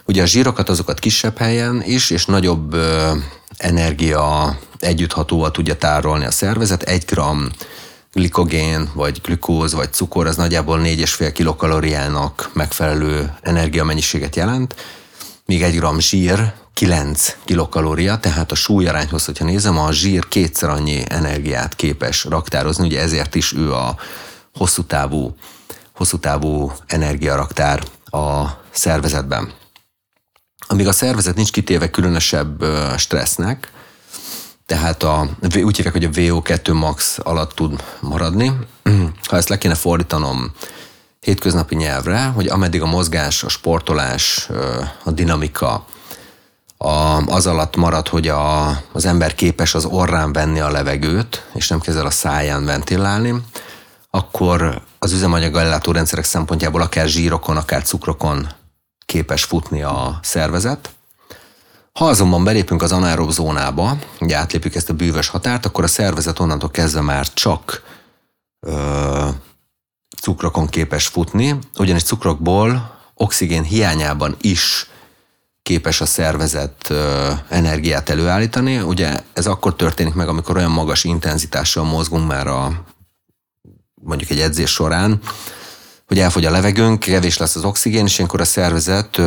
[0.04, 3.12] Ugye a zsírokat azokat kisebb helyen is, és nagyobb ö,
[3.56, 6.82] energia együtthatóval tudja tárolni a szervezet.
[6.82, 7.50] Egy gram
[8.12, 14.74] glikogén, vagy glükóz, vagy cukor, az nagyjából 4,5 kilokalóriának megfelelő energiamennyiséget jelent,
[15.44, 21.02] míg egy gram zsír 9 kilokalória, tehát a súlyarányhoz, hogyha nézem, a zsír kétszer annyi
[21.08, 23.96] energiát képes raktározni, ugye ezért is ő a
[24.54, 25.36] hosszú távú,
[25.94, 29.52] hosszú távú energiaraktár a szervezetben.
[30.66, 32.64] Amíg a szervezet nincs kitéve különösebb
[32.96, 33.72] stressznek,
[34.66, 38.52] tehát a, úgy hívják, hogy a VO2 max alatt tud maradni.
[39.28, 40.52] Ha ezt le kéne fordítanom
[41.20, 44.48] hétköznapi nyelvre, hogy ameddig a mozgás, a sportolás,
[45.04, 45.84] a dinamika
[46.84, 51.68] a, az alatt marad, hogy a, az ember képes az orrán venni a levegőt, és
[51.68, 53.34] nem kezd el a száján ventilálni,
[54.10, 58.48] akkor az üzemanyag ellátó rendszerek szempontjából akár zsírokon, akár cukrokon
[59.06, 60.90] képes futni a szervezet.
[61.92, 66.38] Ha azonban belépünk az anaerob zónába, ugye átlépjük ezt a bűvös határt, akkor a szervezet
[66.38, 67.82] onnantól kezdve már csak
[68.66, 69.28] ö,
[70.20, 74.88] cukrokon képes futni, ugyanis cukrokból oxigén hiányában is
[75.64, 76.92] képes a szervezet
[77.48, 78.80] energiát előállítani.
[78.80, 82.84] Ugye ez akkor történik meg, amikor olyan magas intenzitással mozgunk már a
[83.94, 85.20] mondjuk egy edzés során,
[86.06, 89.20] hogy elfogy a levegőnk, kevés lesz az oxigén, és ilyenkor a szervezet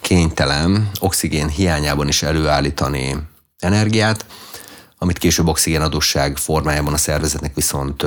[0.00, 3.16] kénytelen oxigén hiányában is előállítani
[3.58, 4.26] energiát,
[4.98, 8.06] amit később oxigénadósság formájában a szervezetnek viszont,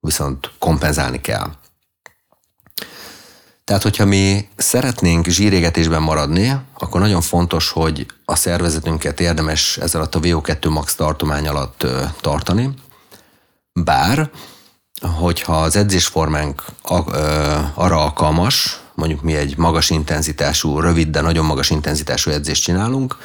[0.00, 1.50] viszont kompenzálni kell.
[3.72, 10.08] Tehát, hogyha mi szeretnénk zsírégetésben maradni, akkor nagyon fontos, hogy a szervezetünket érdemes ezzel a
[10.08, 11.86] VO2 max tartomány alatt
[12.20, 12.70] tartani,
[13.72, 14.30] bár
[15.18, 16.64] hogyha az edzésformánk
[17.74, 23.16] arra alkalmas, mondjuk mi egy magas intenzitású, rövid, de nagyon magas intenzitású edzést csinálunk,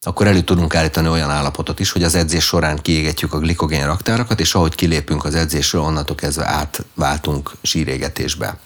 [0.00, 4.40] akkor elő tudunk állítani olyan állapotot is, hogy az edzés során kiégetjük a glikogén raktárakat,
[4.40, 8.58] és ahogy kilépünk az edzésről, onnantól kezdve átváltunk sírégetésbe.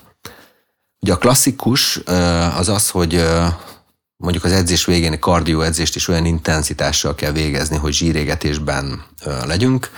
[1.03, 2.01] Ugye a klasszikus
[2.57, 3.25] az az, hogy
[4.17, 9.05] mondjuk az edzés végén kardió edzést is olyan intenzitással kell végezni, hogy zsírégetésben
[9.47, 9.91] legyünk,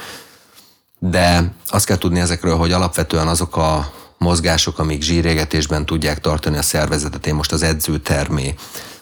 [0.98, 6.62] de azt kell tudni ezekről, hogy alapvetően azok a mozgások, amik zsírégetésben tudják tartani a
[6.62, 8.54] szervezetet, én most az edzőtermé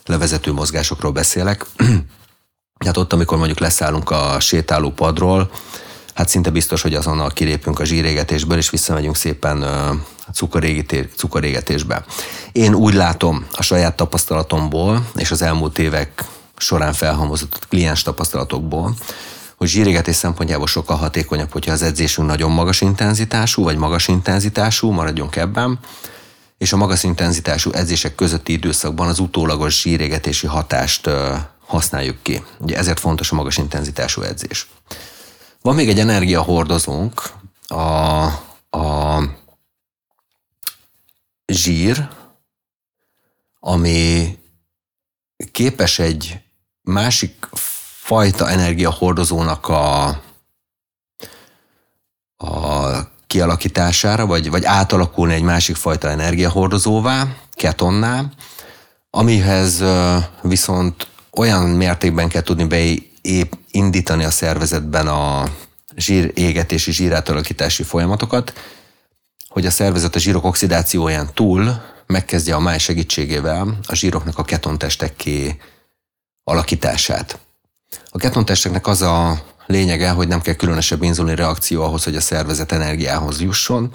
[0.06, 1.66] levezető mozgásokról beszélek.
[2.86, 5.50] hát ott, amikor mondjuk leszállunk a sétáló padról,
[6.14, 9.64] hát szinte biztos, hogy azonnal kilépünk a zsírégetésből, és visszamegyünk szépen
[11.16, 12.04] cukorégetésbe.
[12.52, 16.24] Én úgy látom a saját tapasztalatomból, és az elmúlt évek
[16.56, 18.94] során felhalmozott kliens tapasztalatokból,
[19.56, 25.36] hogy zsírégetés szempontjából sokkal hatékonyabb, hogyha az edzésünk nagyon magas intenzitású, vagy magas intenzitású, maradjunk
[25.36, 25.78] ebben,
[26.58, 31.10] és a magas intenzitású edzések közötti időszakban az utólagos zsírégetési hatást
[31.66, 32.42] használjuk ki.
[32.58, 34.66] Ugye ezért fontos a magas intenzitású edzés.
[35.62, 37.22] Van még egy energiahordozónk,
[37.66, 38.24] a,
[38.70, 39.22] a
[41.46, 42.08] zsír,
[43.60, 44.38] ami
[45.52, 46.40] képes egy
[46.82, 47.48] másik
[48.02, 50.06] fajta energiahordozónak a,
[52.36, 58.24] a kialakítására, vagy, vagy átalakulni egy másik fajta energiahordozóvá, ketonná,
[59.10, 59.82] amihez
[60.42, 62.64] viszont olyan mértékben kell tudni
[63.72, 65.44] beindítani a szervezetben a
[65.96, 68.52] zsír égetési, zsírátalakítási folyamatokat,
[69.48, 75.56] hogy a szervezet a zsírok oxidációján túl megkezdje a máj segítségével a zsíroknak a ketontestekké
[76.44, 77.38] alakítását.
[78.10, 82.72] A ketontesteknek az a lényege, hogy nem kell különösebb inzulin reakció ahhoz, hogy a szervezet
[82.72, 83.92] energiához jusson,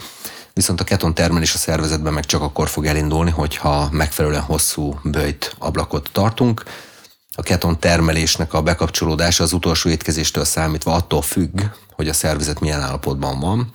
[0.53, 5.55] viszont a keton termelés a szervezetben meg csak akkor fog elindulni, hogyha megfelelően hosszú bőjt
[5.57, 6.63] ablakot tartunk.
[7.39, 12.82] A keton termelésnek a bekapcsolódása az utolsó étkezéstől számítva attól függ, hogy a szervezet milyen
[12.82, 13.71] állapotban van.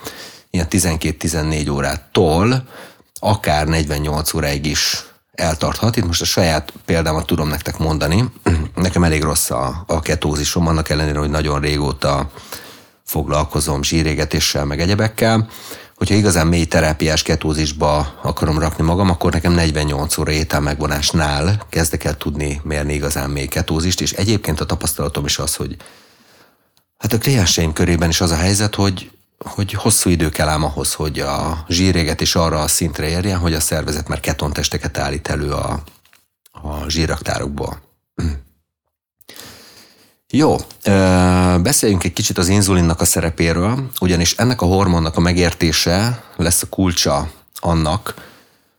[0.51, 2.69] Ilyen 12-14 órától
[3.21, 5.97] akár 48 óráig is eltarthat.
[5.97, 8.25] Itt most a saját példámat tudom nektek mondani.
[8.75, 12.31] Nekem elég rossz a, a ketózisom, annak ellenére, hogy nagyon régóta
[13.05, 15.49] foglalkozom zsírégetéssel, meg egyebekkel.
[16.03, 22.05] Hogyha igazán mély terápiás ketózisba akarom rakni magam, akkor nekem 48 óra étel megvonásnál kezdek
[22.05, 25.77] el tudni mérni igazán mély ketózist, és egyébként a tapasztalatom is az, hogy
[26.99, 30.95] hát a klienseim körében is az a helyzet, hogy hogy hosszú idő kell ám ahhoz,
[30.95, 35.53] hogy a zsíréget is arra a szintre érjen, hogy a szervezet már ketontesteket állít elő
[35.53, 35.83] a,
[36.51, 37.83] a zsírraktárokból.
[40.35, 40.57] Jó,
[41.63, 46.69] beszéljünk egy kicsit az inzulinnak a szerepéről, ugyanis ennek a hormonnak a megértése lesz a
[46.69, 48.15] kulcsa annak,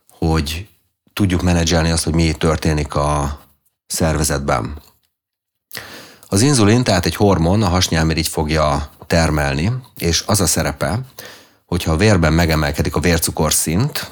[0.09, 0.67] hogy
[1.13, 3.39] tudjuk menedzselni azt, hogy mi történik a
[3.87, 4.81] szervezetben.
[6.27, 10.99] Az inzulin, tehát egy hormon, a hasnyálmirigy fogja termelni, és az a szerepe,
[11.65, 14.11] hogyha a vérben megemelkedik a vércukorszint,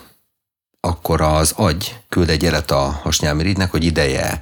[0.80, 4.42] akkor az agy küld egy jelet a hasnyálmirigynek, hogy ideje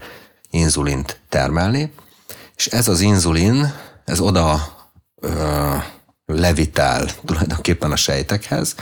[0.49, 1.91] inzulint termelni,
[2.59, 3.73] és ez az inzulin,
[4.05, 4.75] ez oda
[5.21, 5.75] ö,
[6.25, 8.75] levitál tulajdonképpen a sejtekhez,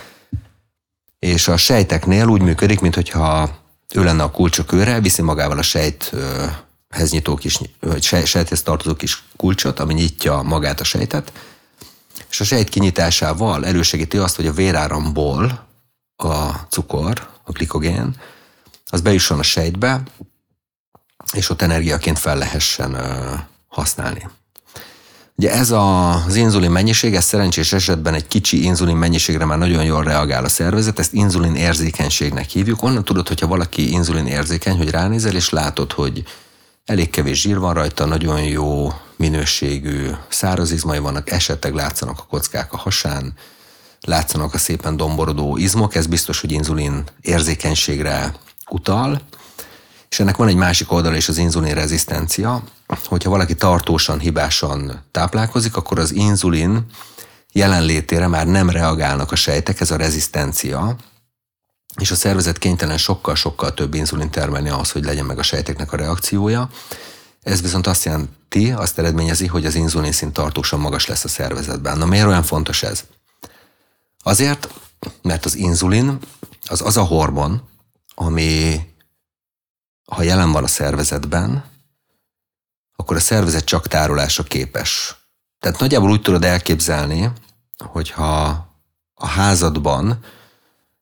[1.20, 3.50] és a sejteknél úgy működik, mintha
[3.94, 7.60] ő lenne a kulcsokőre, viszi magával a sejthez nyitó kis,
[8.02, 11.32] sejthez tartozó kis kulcsot, ami nyitja magát a sejtet,
[12.30, 15.68] és a sejt kinyitásával elősegíti azt, hogy a véráramból
[16.16, 18.16] a cukor, a glikogén,
[18.86, 20.04] az bejusson a sejtbe,
[21.34, 22.96] és ott energiaként fel lehessen
[23.78, 24.30] használni.
[25.36, 30.04] Ugye ez az inzulin mennyiség, ez szerencsés esetben egy kicsi inzulin mennyiségre már nagyon jól
[30.04, 32.84] reagál a szervezet, ezt inzulin érzékenységnek hívjuk.
[32.84, 36.24] Onnan tudod, hogyha valaki inzulin érzékeny, hogy ránézel, és látod, hogy
[36.86, 42.78] elég kevés zsír van rajta, nagyon jó minőségű szárazizmai vannak, esetleg látszanak a kockák a
[42.78, 43.34] hasán,
[44.02, 48.36] látszanak a szépen domborodó izmok, ez biztos, hogy inzulin érzékenységre
[48.70, 49.22] utal,
[50.10, 52.64] és ennek van egy másik oldala is az inzulin rezisztencia,
[53.06, 56.86] hogyha valaki tartósan, hibásan táplálkozik, akkor az inzulin
[57.52, 60.96] jelenlétére már nem reagálnak a sejtek, ez a rezisztencia,
[62.00, 65.98] és a szervezet kénytelen sokkal-sokkal több inzulin termelni ahhoz, hogy legyen meg a sejteknek a
[65.98, 66.70] reakciója.
[67.42, 71.98] Ez viszont azt jelenti, azt eredményezi, hogy az inzulin szint tartósan magas lesz a szervezetben.
[71.98, 73.04] Na miért olyan fontos ez?
[74.24, 74.70] Azért,
[75.22, 76.18] mert az inzulin
[76.66, 77.62] az az a hormon,
[78.16, 78.82] ami
[80.12, 81.64] ha jelen van a szervezetben,
[82.96, 85.16] akkor a szervezet csak tárolásra képes.
[85.60, 87.32] Tehát nagyjából úgy tudod elképzelni,
[87.78, 88.66] hogyha
[89.14, 90.20] a házadban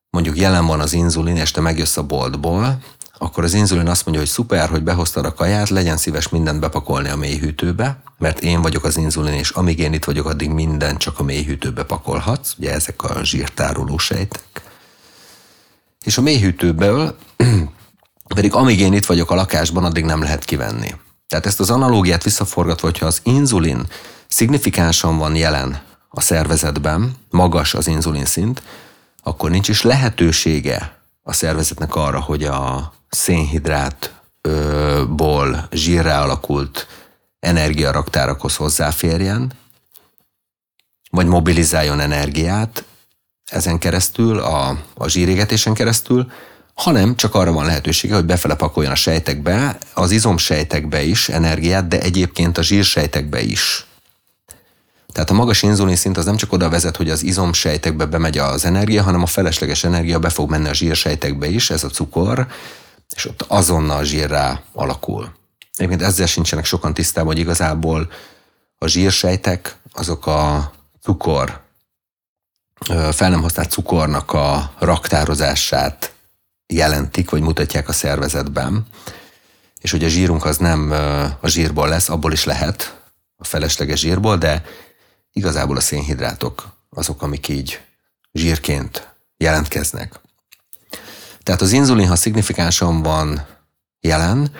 [0.10, 2.80] mondjuk jelen van az inzulin, és te megjössz a boltból,
[3.18, 7.10] akkor az inzulin azt mondja, hogy szuper, hogy behoztad a kaját, legyen szíves mindent bepakolni
[7.10, 11.20] a mélyhűtőbe, mert én vagyok az inzulin, és amíg én itt vagyok, addig minden csak
[11.20, 12.54] a mélyhűtőbe pakolhatsz.
[12.58, 14.62] Ugye ezek a zsírtároló sejtek.
[16.04, 17.15] És a mélyhűtőből
[18.34, 20.96] pedig amíg én itt vagyok a lakásban, addig nem lehet kivenni.
[21.28, 23.88] Tehát ezt az analógiát visszaforgatva, hogyha az inzulin
[24.28, 28.62] szignifikánsan van jelen a szervezetben, magas az inzulin szint,
[29.24, 36.88] akkor nincs is lehetősége a szervezetnek arra, hogy a szénhidrátból zsírrá alakult
[37.40, 39.54] energiaraktárakhoz hozzáférjen,
[41.10, 42.84] vagy mobilizáljon energiát
[43.46, 46.32] ezen keresztül, a, a zsírégetésen keresztül,
[46.76, 52.02] hanem csak arra van lehetősége, hogy befele pakoljon a sejtekbe, az izomsejtekbe is energiát, de
[52.02, 53.86] egyébként a zsírsejtekbe is.
[55.14, 58.66] Tehát a magas inzulin szint az nem csak oda vezet, hogy az izomsejtekbe bemegy az
[58.66, 62.48] energia, hanem a felesleges energia be fog menni a zsírsejtekbe is, ez a cukor,
[63.16, 65.34] és ott azonnal zsírrá alakul.
[65.76, 68.12] Egyébként ezzel sincsenek sokan tisztában, hogy igazából
[68.78, 70.72] a zsírsejtek azok a
[71.04, 71.64] cukor,
[73.12, 76.14] fel nem használt cukornak a raktározását
[76.67, 78.88] jelentik, vagy mutatják a szervezetben,
[79.82, 80.91] és hogy a zsírunk az nem
[81.41, 83.01] a zsírból lesz, abból is lehet,
[83.36, 84.63] a felesleges zsírból, de
[85.32, 87.82] igazából a szénhidrátok azok, amik így
[88.34, 90.20] zsírként jelentkeznek.
[91.43, 93.47] Tehát az inzulin, ha szignifikánsan van
[93.99, 94.51] jelen,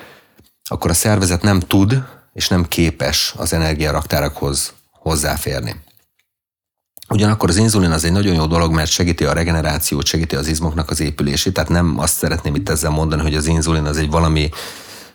[0.64, 2.04] akkor a szervezet nem tud
[2.34, 5.84] és nem képes az energiaraktárakhoz hozzáférni.
[7.10, 10.90] Ugyanakkor az inzulin az egy nagyon jó dolog, mert segíti a regenerációt, segíti az izmoknak
[10.90, 14.50] az épülését, tehát nem azt szeretném itt ezzel mondani, hogy az inzulin az egy valami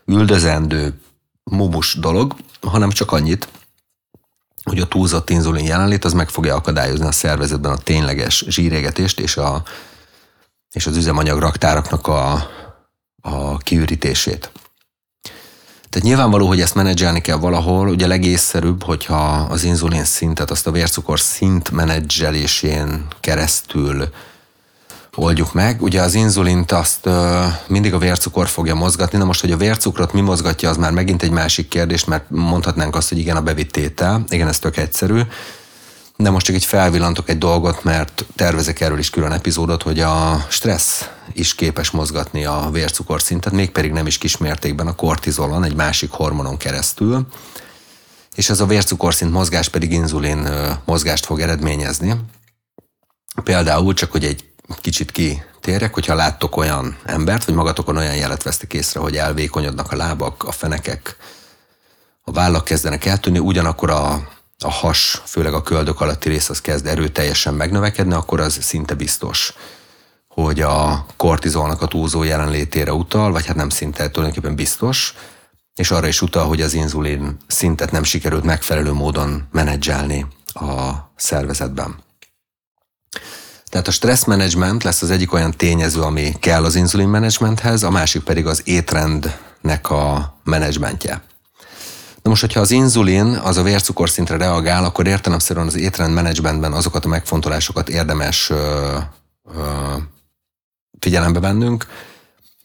[0.04, 1.00] üldözendő,
[1.44, 3.48] mumus dolog, hanem csak annyit,
[4.62, 9.36] hogy a túlzott inzulin jelenlét az meg fogja akadályozni a szervezetben a tényleges zsírégetést és,
[9.36, 9.62] a,
[10.72, 12.32] és az üzemanyag raktáraknak a,
[13.22, 14.52] a kiürítését.
[15.90, 20.70] Tehát nyilvánvaló, hogy ezt menedzselni kell valahol, ugye legészszerűbb, hogyha az inzulin szintet, azt a
[20.70, 24.08] vércukor szint menedzselésén keresztül
[25.14, 25.82] oldjuk meg.
[25.82, 30.12] Ugye az inzulint azt ö, mindig a vércukor fogja mozgatni, na most, hogy a vércukrot
[30.12, 33.76] mi mozgatja, az már megint egy másik kérdés, mert mondhatnánk azt, hogy igen, a bevitt
[33.76, 35.20] étel, igen, ez tök egyszerű,
[36.16, 40.44] de most csak egy felvillantok egy dolgot, mert tervezek erről is külön epizódot, hogy a
[40.48, 46.56] stressz is képes mozgatni a vércukorszintet, mégpedig nem is kismértékben a kortizolon, egy másik hormonon
[46.56, 47.26] keresztül,
[48.34, 50.48] és ez a vércukorszint mozgás pedig inzulin
[50.84, 52.16] mozgást fog eredményezni.
[53.44, 54.44] Például csak, hogy egy
[54.80, 59.96] kicsit kitérjek, hogyha láttok olyan embert, vagy magatokon olyan jelet vesztek észre, hogy elvékonyodnak a
[59.96, 61.16] lábak, a fenekek,
[62.22, 64.28] a vállak kezdenek eltűnni, ugyanakkor a
[64.64, 69.54] a has, főleg a köldök alatti rész az kezd erőteljesen megnövekedni, akkor az szinte biztos,
[70.44, 75.14] hogy a kortizolnak a túlzó jelenlétére utal, vagy hát nem szinte, tulajdonképpen biztos,
[75.74, 81.94] és arra is utal, hogy az inzulin szintet nem sikerült megfelelő módon menedzselni a szervezetben.
[83.68, 87.90] Tehát a stressz management lesz az egyik olyan tényező, ami kell az inzulin managementhez, a
[87.90, 91.22] másik pedig az étrendnek a menedzsmentje.
[92.22, 97.08] Na most, hogyha az inzulin az a vércukorszintre reagál, akkor értelemszerűen az étrendmenedzsmentben azokat a
[97.08, 98.96] megfontolásokat érdemes ö,
[99.54, 99.94] ö,
[101.00, 101.86] figyelembe vennünk,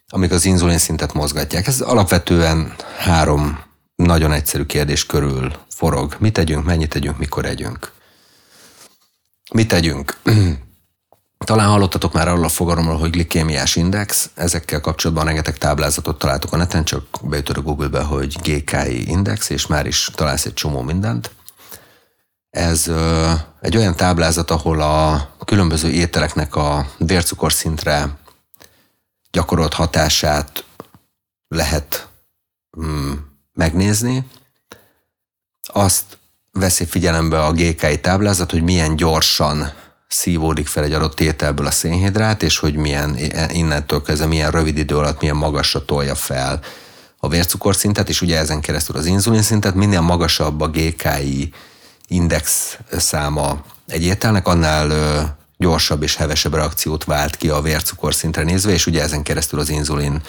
[0.09, 1.67] amik az inzulin szintet mozgatják.
[1.67, 3.59] Ez alapvetően három
[3.95, 6.15] nagyon egyszerű kérdés körül forog.
[6.19, 7.91] Mit tegyünk, mennyit tegyünk, mikor együnk.
[9.53, 10.17] Mit tegyünk?
[11.45, 14.29] Talán hallottatok már arról a fogalomról, hogy glikémiás index.
[14.33, 19.67] Ezekkel kapcsolatban rengeteg táblázatot találtok a neten, csak beütöd a Google-be, hogy GKI index, és
[19.67, 21.31] már is találsz egy csomó mindent.
[22.49, 23.31] Ez ö,
[23.61, 28.17] egy olyan táblázat, ahol a különböző ételeknek a vércukorszintre
[29.35, 30.63] gyakorolt hatását
[31.47, 32.07] lehet
[32.81, 33.11] mm,
[33.53, 34.27] megnézni.
[35.63, 36.17] Azt
[36.51, 39.73] veszi figyelembe a GKI táblázat, hogy milyen gyorsan
[40.07, 43.17] szívódik fel egy adott tételből a szénhidrát, és hogy milyen
[43.49, 46.59] innentől kezdve milyen rövid idő alatt milyen magasra tolja fel
[47.17, 51.53] a vércukorszintet, és ugye ezen keresztül az inzulinszintet, minél magasabb a GKI
[52.07, 54.87] index száma egy ételnek, annál
[55.57, 60.21] gyorsabb és hevesebb reakciót vált ki a vércukorszintre nézve, és ugye ezen keresztül az inzulin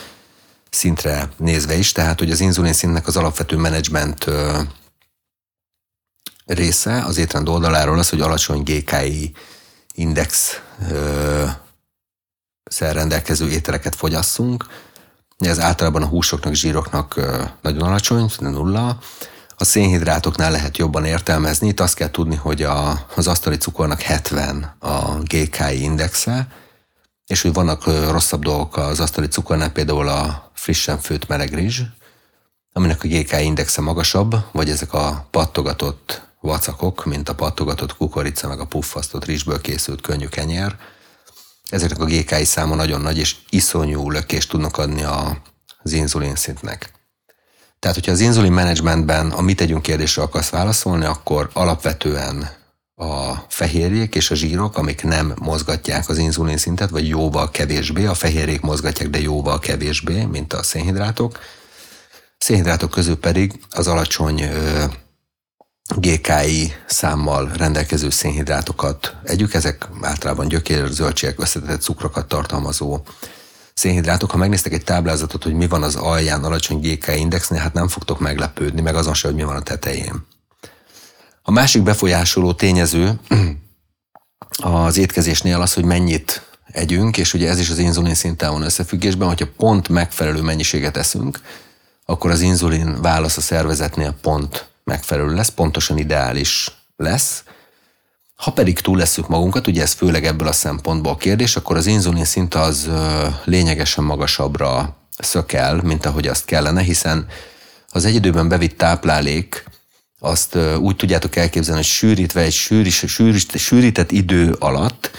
[0.71, 4.27] szintre nézve is, tehát hogy az inzulin szintnek az alapvető menedzsment
[6.47, 9.35] része az étrend oldaláról az, hogy alacsony GKI
[9.95, 10.61] index
[12.79, 14.67] rendelkező ételeket fogyasszunk.
[15.39, 17.21] Ez általában a húsoknak, zsíroknak
[17.63, 18.99] nagyon alacsony, nulla.
[19.59, 21.69] A szénhidrátoknál lehet jobban értelmezni.
[21.69, 26.49] Itt azt kell tudni, hogy a, az asztali cukornak 70 a GKI indexe,
[27.27, 31.81] és hogy vannak rosszabb dolgok az asztali cukornál, például a frissen főtt meleg rizs,
[32.73, 38.61] aminek a GKI indexe magasabb, vagy ezek a pattogatott vacakok, mint a pattogatott kukorica, meg
[38.61, 40.79] a puffasztott rizsből készült könnyű kenyer.
[41.69, 45.03] Ezeknek a GKI száma nagyon nagy, és iszonyú lökést tudnak adni
[45.83, 46.96] az inzulin szintnek.
[47.79, 52.51] Tehát, hogyha az inzulin menedzsmentben a mit tegyünk kérdésre akarsz válaszolni, akkor alapvetően
[52.95, 58.15] a fehérjék és a zsírok, amik nem mozgatják az inzulin szintet, vagy jóval kevésbé, a
[58.15, 61.39] fehérjék mozgatják, de jóval kevésbé, mint a szénhidrátok.
[62.39, 64.51] Szénhidrátok közül pedig az alacsony
[65.97, 73.01] GKI számmal rendelkező szénhidrátokat együk, ezek általában gyökér, zöldségek, összetetett cukrokat tartalmazó
[73.77, 74.31] szénhidrátok.
[74.31, 78.21] Ha megnéztek egy táblázatot, hogy mi van az alján alacsony GKI indexnél, hát nem fogtok
[78.21, 80.27] meglepődni, meg azon se, hogy mi van a tetején.
[81.43, 83.21] A másik befolyásoló tényező
[84.63, 89.29] az étkezésnél az, hogy mennyit együnk, és ugye ez is az inzulin szinten van összefüggésben,
[89.29, 91.41] hogyha pont megfelelő mennyiséget eszünk,
[92.05, 97.43] akkor az inzulin válasz a szervezetnél pont megfelelő lesz, pontosan ideális lesz.
[98.37, 101.87] Ha pedig túl leszük magunkat, ugye ez főleg ebből a szempontból a kérdés, akkor az
[101.87, 102.91] inzulin szint az
[103.45, 107.27] lényegesen magasabbra szökel, mint ahogy azt kellene, hiszen
[107.89, 109.65] az egy időben bevitt táplálék,
[110.19, 115.11] azt úgy tudjátok elképzelni, hogy sűrítve egy sűrít, sűrít, sűrített idő alatt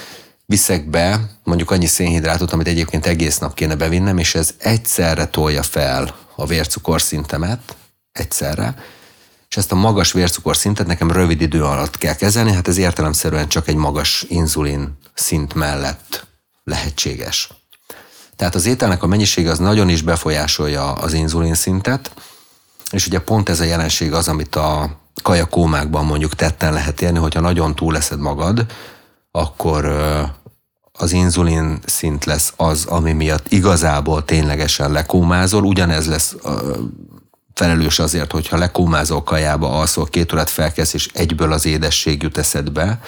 [0.46, 5.64] viszek be mondjuk annyi szénhidrátot, amit egyébként egész nap kéne bevinnem, és ez egyszerre tolja
[5.64, 7.76] fel a vércukorszintemet,
[8.12, 8.76] egyszerre,
[9.50, 13.68] és ezt a magas vércukorszintet nekem rövid idő alatt kell kezelni, hát ez értelemszerűen csak
[13.68, 16.28] egy magas inzulin szint mellett
[16.64, 17.50] lehetséges.
[18.36, 22.12] Tehát az ételnek a mennyisége az nagyon is befolyásolja az inzulin szintet,
[22.92, 27.40] és ugye pont ez a jelenség az, amit a kajakómákban mondjuk tetten lehet érni, hogyha
[27.40, 28.66] nagyon túl leszed magad,
[29.32, 29.86] akkor
[30.92, 36.36] az inzulin szint lesz az, ami miatt igazából ténylegesen lekómázol, ugyanez lesz
[37.58, 43.00] felelős azért, hogyha lekómázol kajába, alszol, két órát felkelsz, és egyből az édesség jut eszedbe,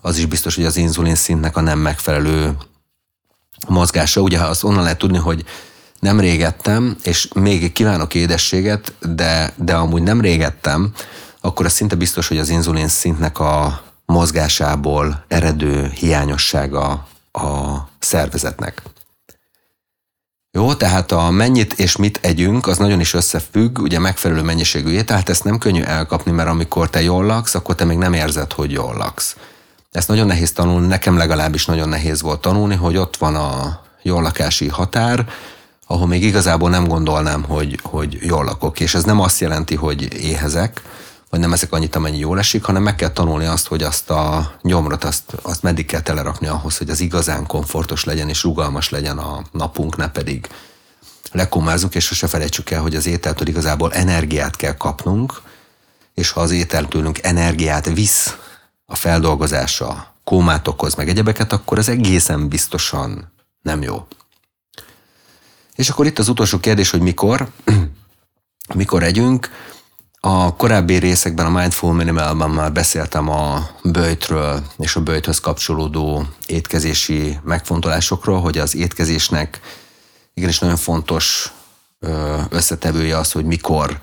[0.00, 2.56] az is biztos, hogy az inzulin szintnek a nem megfelelő
[3.68, 4.20] mozgása.
[4.20, 5.44] Ugye azt onnan lehet tudni, hogy
[6.00, 10.92] nem régettem, és még kívánok édességet, de, de amúgy nem régettem,
[11.40, 18.82] akkor az szinte biztos, hogy az inzulin szintnek a mozgásából eredő hiányossága a szervezetnek.
[20.52, 25.28] Jó, tehát a mennyit és mit együnk, az nagyon is összefügg, ugye megfelelő mennyiségű tehát
[25.28, 28.72] ezt nem könnyű elkapni, mert amikor te jól laksz, akkor te még nem érzed, hogy
[28.72, 29.36] jól laksz.
[29.92, 34.22] Ezt nagyon nehéz tanulni, nekem legalábbis nagyon nehéz volt tanulni, hogy ott van a jól
[34.22, 35.28] lakási határ,
[35.86, 38.80] ahol még igazából nem gondolnám, hogy, hogy jól lakok.
[38.80, 40.82] És ez nem azt jelenti, hogy éhezek,
[41.30, 44.52] vagy nem ezek annyit, amennyi jól esik, hanem meg kell tanulni azt, hogy azt a
[44.62, 49.18] nyomrot, azt, azt meddig kell telerakni ahhoz, hogy az igazán komfortos legyen és rugalmas legyen
[49.18, 50.48] a napunk, ne pedig
[51.32, 55.42] lekomázunk, és sose felejtsük el, hogy az ételtől igazából energiát kell kapnunk,
[56.14, 58.36] és ha az étel tőlünk energiát visz
[58.86, 64.06] a feldolgozása, kómát okoz, meg egyebeket, akkor ez egészen biztosan nem jó.
[65.74, 67.48] És akkor itt az utolsó kérdés, hogy mikor,
[68.74, 69.50] mikor együnk.
[70.22, 77.38] A korábbi részekben, a Mindful Minimalban már beszéltem a bőjtről és a bőjthöz kapcsolódó étkezési
[77.42, 79.60] megfontolásokról, hogy az étkezésnek
[80.34, 81.52] igenis nagyon fontos
[82.48, 83.98] összetevője az, hogy mikor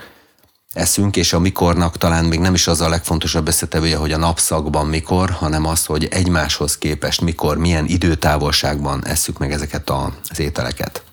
[0.74, 4.86] eszünk, és a mikornak talán még nem is az a legfontosabb összetevője, hogy a napszakban
[4.86, 11.03] mikor, hanem az, hogy egymáshoz képest mikor, milyen időtávolságban esszük meg ezeket az ételeket.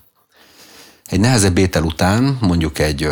[1.05, 3.09] Egy nehezebb étel után, mondjuk egy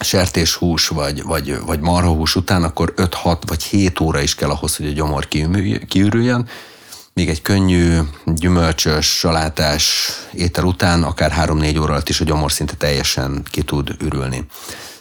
[0.00, 4.86] sertéshús vagy, vagy, vagy marhahús után, akkor 5-6 vagy 7 óra is kell ahhoz, hogy
[4.86, 5.28] a gyomor
[5.88, 6.48] kiürüljön.
[7.12, 12.74] Még egy könnyű, gyümölcsös, salátás étel után akár 3-4 óra alatt is a gyomor szinte
[12.74, 14.46] teljesen ki tud ürülni.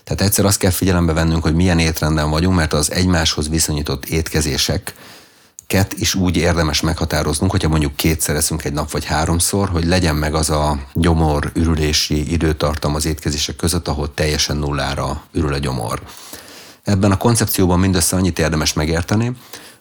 [0.04, 4.94] Tehát egyszer azt kell figyelembe vennünk, hogy milyen étrenden vagyunk, mert az egymáshoz viszonyított étkezések
[5.68, 10.16] ket is úgy érdemes meghatároznunk, hogyha mondjuk kétszer eszünk egy nap vagy háromszor, hogy legyen
[10.16, 16.02] meg az a gyomor ürülési időtartam az étkezések között, ahol teljesen nullára ürül a gyomor.
[16.84, 19.32] Ebben a koncepcióban mindössze annyit érdemes megérteni,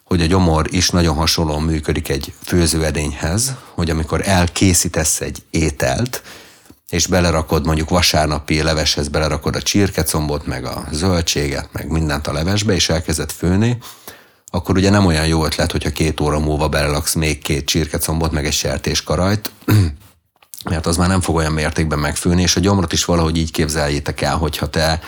[0.05, 6.23] hogy a gyomor is nagyon hasonlóan működik egy főzőedényhez, hogy amikor elkészítesz egy ételt,
[6.91, 12.75] és belerakod mondjuk vasárnapi leveshez belerakod a csirkecombot, meg a zöldséget, meg mindent a levesbe,
[12.75, 13.79] és elkezded főni,
[14.55, 18.47] akkor ugye nem olyan jó ötlet, hogyha két óra múlva belelaksz még két csirkecombot, meg
[18.47, 19.51] egy sertéskarajt,
[20.71, 24.21] mert az már nem fog olyan mértékben megfőni, és a gyomrot is valahogy így képzeljétek
[24.21, 25.01] el, hogyha te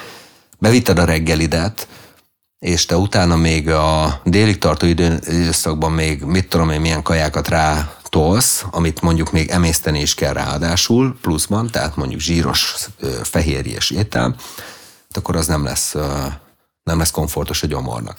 [0.58, 1.88] bevitted a reggelidet,
[2.58, 7.96] és te utána még a délig tartó időszakban még mit tudom én milyen kajákat rá
[8.02, 12.74] tolsz, amit mondjuk még emészteni is kell ráadásul, pluszban, tehát mondjuk zsíros,
[13.22, 14.34] fehérjes étel,
[15.10, 15.94] akkor az nem lesz
[16.86, 18.18] nem lesz komfortos a gyomornak.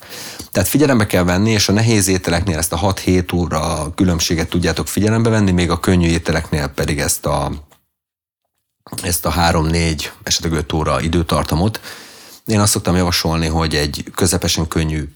[0.51, 5.29] Tehát figyelembe kell venni, és a nehéz ételeknél ezt a 6-7 óra különbséget tudjátok figyelembe
[5.29, 7.51] venni, még a könnyű ételeknél pedig ezt a,
[9.03, 11.81] ezt a 3-4, esetleg 5 óra időtartamot.
[12.45, 15.09] Én azt szoktam javasolni, hogy egy közepesen könnyű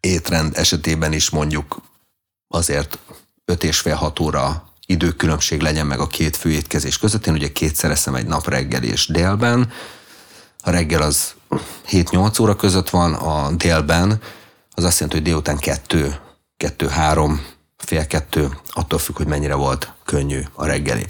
[0.00, 1.80] étrend esetében is mondjuk
[2.48, 2.98] azért
[3.44, 7.26] 5 és fél 6 óra időkülönbség legyen meg a két fő étkezés között.
[7.26, 9.72] Én ugye kétszer eszem egy nap reggel és délben.
[10.62, 11.34] A reggel az
[11.90, 14.20] 7-8 óra között van, a délben
[14.74, 16.14] az azt jelenti, hogy délután 2,
[16.56, 17.46] 2, 3,
[17.76, 21.06] fél 2, attól függ, hogy mennyire volt könnyű a reggeli.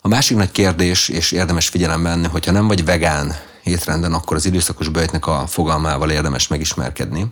[0.00, 4.46] A másik nagy kérdés, és érdemes figyelembe venni, hogyha nem vagy vegán étrenden, akkor az
[4.46, 7.30] időszakos bőjtnek a fogalmával érdemes megismerkedni.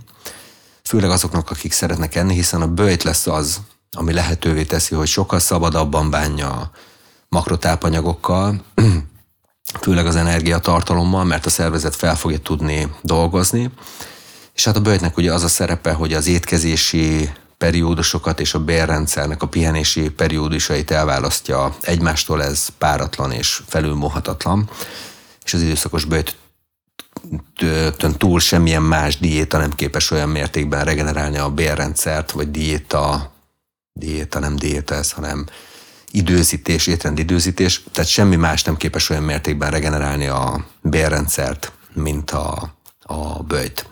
[0.84, 3.60] Főleg azoknak, akik szeretnek enni, hiszen a bőjt lesz az,
[3.96, 6.70] ami lehetővé teszi, hogy sokkal szabadabban bánja
[7.28, 8.64] makrotápanyagokkal,
[9.80, 13.70] főleg az energiatartalommal, mert a szervezet fel fogja tudni dolgozni.
[14.54, 19.42] És hát a bőjtnek ugye az a szerepe, hogy az étkezési periódusokat és a bérrendszernek
[19.42, 24.70] a pihenési periódusait elválasztja egymástól, ez páratlan és felülmohatatlan,
[25.44, 26.36] és az időszakos bőjt
[28.16, 33.32] túl semmilyen más diéta nem képes olyan mértékben regenerálni a bérrendszert, vagy diéta,
[33.92, 35.46] diéta nem diéta ez, hanem
[36.12, 42.74] időzítés, étrend időzítés, tehát semmi más nem képes olyan mértékben regenerálni a bérrendszert, mint a,
[43.02, 43.86] a bőjt.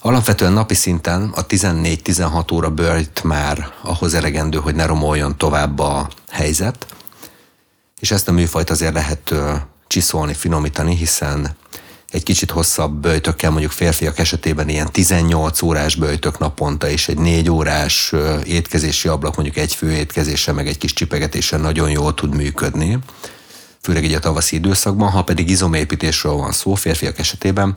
[0.00, 6.08] Alapvetően napi szinten a 14-16 óra bőjt már ahhoz elegendő, hogy ne romoljon tovább a
[6.30, 6.86] helyzet,
[7.98, 9.34] és ezt a műfajt azért lehet
[9.86, 11.56] csiszolni, finomítani, hiszen
[12.14, 17.50] egy kicsit hosszabb böjtökkel, mondjuk férfiak esetében ilyen 18 órás böjtök naponta, és egy 4
[17.50, 18.12] órás
[18.44, 22.98] étkezési ablak, mondjuk egy fő étkezése, meg egy kis csipegetése nagyon jól tud működni.
[23.80, 27.76] főleg egy a tavaszi időszakban, ha pedig izomépítésről van szó férfiak esetében,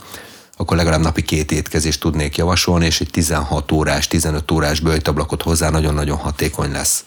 [0.57, 5.69] akkor legalább napi két étkezést tudnék javasolni, és egy 16 órás, 15 órás bőjtablakot hozzá
[5.69, 7.03] nagyon-nagyon hatékony lesz.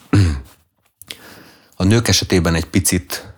[1.75, 3.33] A nők esetében egy picit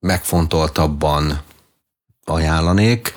[0.00, 1.42] megfontoltabban
[2.30, 3.14] ajánlanék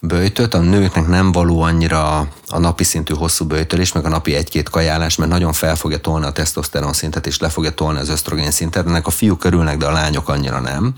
[0.00, 0.54] bőjtöt.
[0.54, 2.18] A nőknek nem való annyira
[2.48, 6.26] a napi szintű hosszú bőjtölés, meg a napi egy-két kajálás, mert nagyon fel fogja tolni
[6.26, 8.86] a tesztoszteron szintet, és le fogja tolni az ösztrogén szintet.
[8.86, 10.94] Ennek a fiúk körülnek, de a lányok annyira nem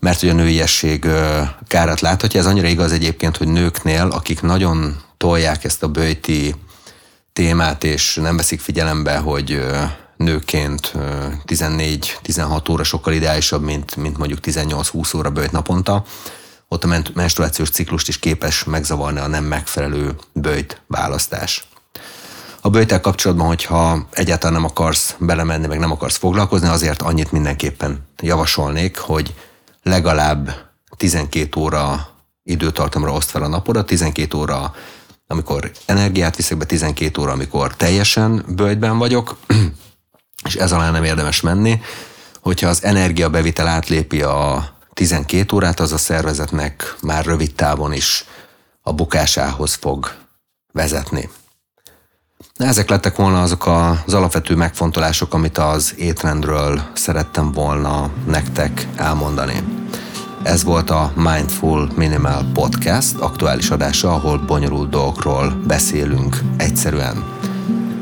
[0.00, 1.06] mert hogy a nőiesség
[1.66, 2.40] kárat láthatja.
[2.40, 6.54] Ez annyira igaz egyébként, hogy nőknél, akik nagyon tolják ezt a bőjti
[7.32, 9.66] témát, és nem veszik figyelembe, hogy
[10.24, 10.92] nőként
[11.46, 16.04] 14-16 óra sokkal ideálisabb, mint, mint mondjuk 18-20 óra bőjt naponta,
[16.68, 21.68] ott a menstruációs ciklust is képes megzavarni a nem megfelelő bőjt választás.
[22.60, 28.06] A bőjtel kapcsolatban, hogyha egyáltalán nem akarsz belemenni, meg nem akarsz foglalkozni, azért annyit mindenképpen
[28.22, 29.34] javasolnék, hogy
[29.82, 30.54] legalább
[30.96, 32.08] 12 óra
[32.42, 34.74] időtartamra oszt fel a napodat, 12 óra,
[35.26, 39.36] amikor energiát viszek be, 12 óra, amikor teljesen bőjtben vagyok,
[40.44, 41.80] és ez alá nem érdemes menni.
[42.40, 48.24] Hogyha az energiabevitel átlépi a 12 órát, az a szervezetnek már rövid távon is
[48.82, 50.14] a bukásához fog
[50.72, 51.28] vezetni.
[52.56, 59.62] Ezek lettek volna azok az alapvető megfontolások, amit az étrendről szerettem volna nektek elmondani.
[60.42, 67.38] Ez volt a Mindful Minimal Podcast aktuális adása, ahol bonyolult dolgokról beszélünk egyszerűen.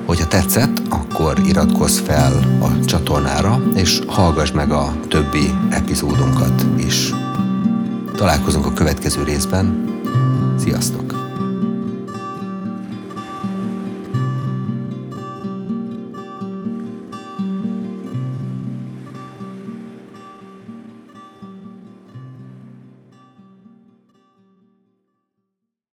[0.08, 7.14] Hogyha tetszett, akkor iratkozz fel a csatornára, és hallgass meg a többi epizódunkat is.
[8.16, 9.94] Találkozunk a következő részben.
[10.58, 11.17] Sziasztok!